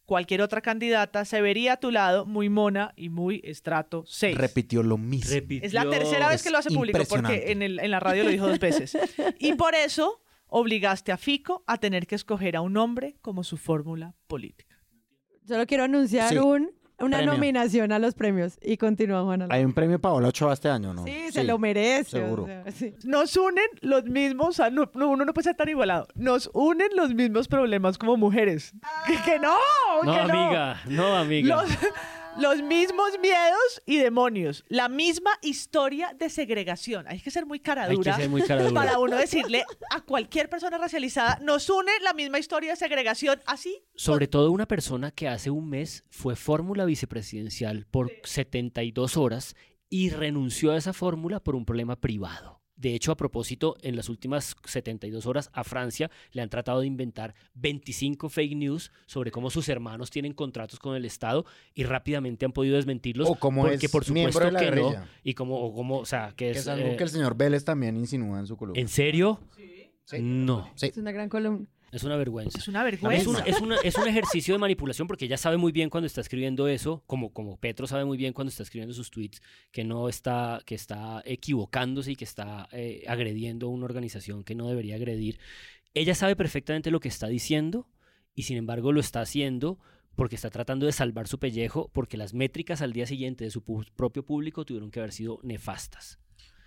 [0.05, 4.37] Cualquier otra candidata se vería a tu lado muy mona y muy estrato 6.
[4.37, 5.35] Repitió lo mismo.
[5.63, 7.53] Es la tercera vez que lo hace público porque impresionante.
[7.53, 8.97] en, el- en la radio lo dijo dos veces.
[9.39, 13.57] Y por eso obligaste a Fico a tener que escoger a un hombre como su
[13.57, 14.77] fórmula política.
[15.47, 17.35] Solo quiero anunciar Sí, un, una premio.
[17.35, 18.59] nominación a los premios.
[18.63, 19.47] Y continúa, Juana.
[19.51, 21.05] Hay un premio Paola Ochoa este año, ¿no?
[21.05, 22.19] Sí, se lo merece.
[22.19, 22.47] o seguro.
[22.47, 22.95] sea, sí.
[23.05, 26.09] Nos unen los mismos, o sea, no- no, uno no puede ser tan igualado.
[26.17, 28.73] Nos unen los mismos problemas como mujeres.
[29.07, 29.55] Que, que no,
[30.03, 30.41] No, que no.
[30.45, 31.57] amiga, no, amiga.
[31.63, 31.71] Los,
[32.39, 34.65] los mismos miedos y demonios.
[34.69, 37.07] La misma historia de segregación.
[37.09, 38.75] Hay que ser muy cara Hay que ser muy cara dura.
[38.87, 43.41] para uno decirle a cualquier persona racializada, nos une la misma historia de segregación.
[43.47, 49.55] Así Sobre todo una persona que hace un mes fue fórmula vicepresidencial por 72 horas
[49.89, 52.56] y renunció a esa fórmula por un problema privado.
[52.77, 56.87] De hecho, a propósito, en las últimas 72 horas a Francia le han tratado de
[56.87, 62.45] inventar 25 fake news sobre cómo sus hermanos tienen contratos con el Estado y rápidamente
[62.45, 63.29] han podido desmentirlos.
[63.31, 65.07] O cómo porque es por miembro supuesto de la que no.
[65.25, 66.59] Y como, o como, o sea, que Que es...
[66.59, 68.81] es algo eh, que el señor Vélez también insinúa en su columna.
[68.81, 69.41] ¿En serio?
[70.21, 70.87] No, Sí.
[70.87, 71.67] Es una gran columna.
[71.93, 72.59] Es una vergüenza.
[72.59, 73.31] es una Es vergüenza.
[73.31, 76.21] un, es, una- es un ejercicio de manipulación porque ella sabe muy bien cuando está
[76.21, 79.41] escribiendo eso, como, como Petro sabe muy bien cuando está escribiendo sus tweets,
[79.73, 84.55] que no está, que está equivocándose y que está eh, agrediendo a una organización que
[84.55, 85.39] no debería agredir.
[85.95, 87.89] Ella sabe perfectamente lo que está diciendo
[88.35, 89.79] y sin embargo lo está haciendo
[90.15, 93.63] porque está tratando de salvar su pellejo, porque las métricas al día siguiente de su
[93.63, 96.19] pu- propio público tuvieron que haber sido nefastas.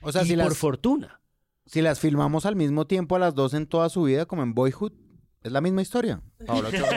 [0.01, 1.19] O sea, y si por las, fortuna.
[1.65, 4.53] si las filmamos al mismo tiempo a las dos en toda su vida, como en
[4.53, 4.93] Boyhood,
[5.43, 6.21] es la misma historia.
[6.45, 6.89] Paola Ochoa,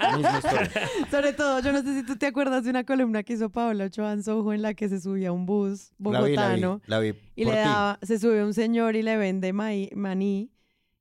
[0.00, 0.70] la misma historia.
[1.10, 3.84] Sobre todo, yo no sé si tú te acuerdas de una columna que hizo Paola
[3.84, 6.60] Ochoa en Soho en la que se subía a un bus La vi, la vi,
[6.62, 6.80] bogotano.
[6.86, 7.68] la vi y por le ti.
[7.68, 10.50] daba, se sube un señor y le vende maí- maní.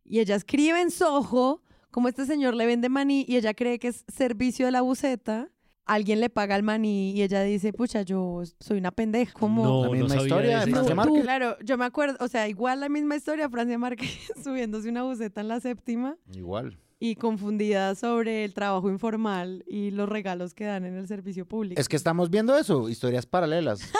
[0.04, 1.62] Y ella escribe en Soho
[1.92, 5.50] como este señor le vende maní y ella cree que es servicio de la buceta.
[5.86, 9.34] Alguien le paga el maní y ella dice, pucha, yo soy una pendeja.
[9.34, 11.22] Como, No, La misma historia de Francia Márquez.
[11.24, 14.10] claro, yo me acuerdo, o sea, igual la misma historia, Francia Márquez
[14.44, 16.80] subiéndose una buceta en la séptima Igual.
[17.00, 21.80] y confundida sobre el trabajo informal y los regalos que dan en el servicio público.
[21.80, 23.82] Es que estamos viendo eso, historias paralelas.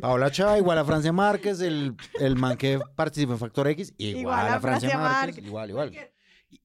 [0.00, 4.48] Paola Chá igual a Francia Márquez, el, el man que participó en Factor X, igual,
[4.48, 5.92] a Francia, Márquez, igual, igual.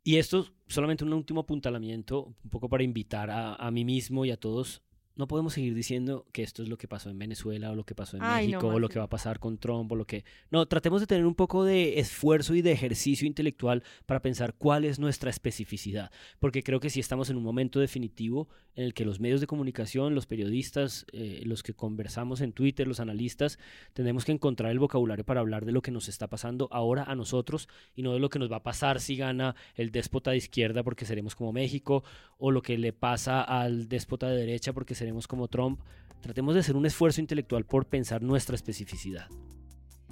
[0.04, 4.32] Y esto solamente un último apuntalamiento, un poco para invitar a, a mí mismo y
[4.32, 4.82] a todos
[5.16, 7.96] no podemos seguir diciendo que esto es lo que pasó en Venezuela o lo que
[7.96, 10.26] pasó en México o lo que va a pasar con Trump o lo que...
[10.52, 14.84] No, tratemos de tener un poco de esfuerzo y de ejercicio intelectual para pensar cuál
[14.84, 19.06] es nuestra especificidad, porque creo que si estamos en un momento definitivo en el que
[19.06, 23.58] los medios de comunicación, los periodistas, eh, los que conversamos en Twitter, los analistas,
[23.94, 27.16] tenemos que encontrar el vocabulario para hablar de lo que nos está pasando ahora a
[27.16, 30.38] nosotros y no de lo que nos va a pasar si gana el déspota de
[30.38, 32.04] izquierda porque seremos como México
[32.38, 35.80] o lo que le pasa al déspota de derecha porque seremos tenemos como Trump,
[36.20, 39.28] tratemos de hacer un esfuerzo intelectual por pensar nuestra especificidad.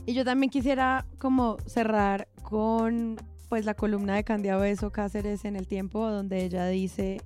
[0.06, 3.16] Y yo también quisiera como cerrar con
[3.50, 7.22] pues la columna de Candia Beso Cáceres en el tiempo donde ella dice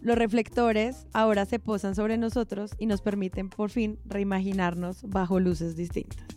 [0.00, 5.76] los reflectores ahora se posan sobre nosotros y nos permiten por fin reimaginarnos bajo luces
[5.76, 6.35] distintas.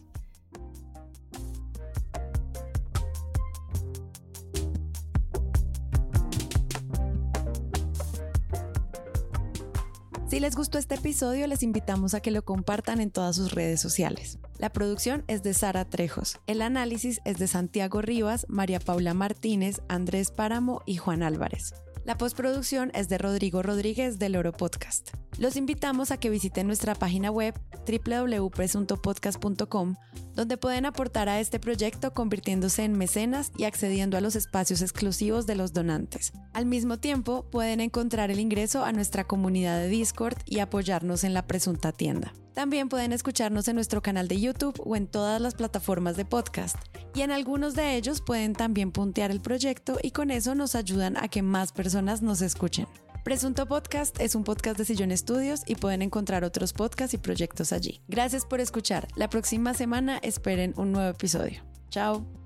[10.29, 13.81] Si les gustó este episodio, les invitamos a que lo compartan en todas sus redes
[13.81, 14.37] sociales.
[14.59, 19.81] La producción es de Sara Trejos, el análisis es de Santiago Rivas, María Paula Martínez,
[19.87, 21.73] Andrés Páramo y Juan Álvarez.
[22.05, 25.09] La postproducción es de Rodrigo Rodríguez del Oro Podcast.
[25.37, 27.53] Los invitamos a que visiten nuestra página web
[27.87, 29.95] www.presuntopodcast.com,
[30.33, 35.45] donde pueden aportar a este proyecto convirtiéndose en mecenas y accediendo a los espacios exclusivos
[35.45, 36.33] de los donantes.
[36.53, 41.33] Al mismo tiempo, pueden encontrar el ingreso a nuestra comunidad de Discord y apoyarnos en
[41.33, 42.33] la presunta tienda.
[42.53, 46.75] También pueden escucharnos en nuestro canal de YouTube o en todas las plataformas de podcast.
[47.15, 51.15] Y en algunos de ellos pueden también puntear el proyecto y con eso nos ayudan
[51.15, 52.85] a que más personas nos escuchen.
[53.23, 57.73] Presunto Podcast es un podcast de Sillón Estudios y pueden encontrar otros podcasts y proyectos
[57.73, 57.99] allí.
[58.07, 59.07] Gracias por escuchar.
[59.15, 61.63] La próxima semana esperen un nuevo episodio.
[61.89, 62.38] Chao.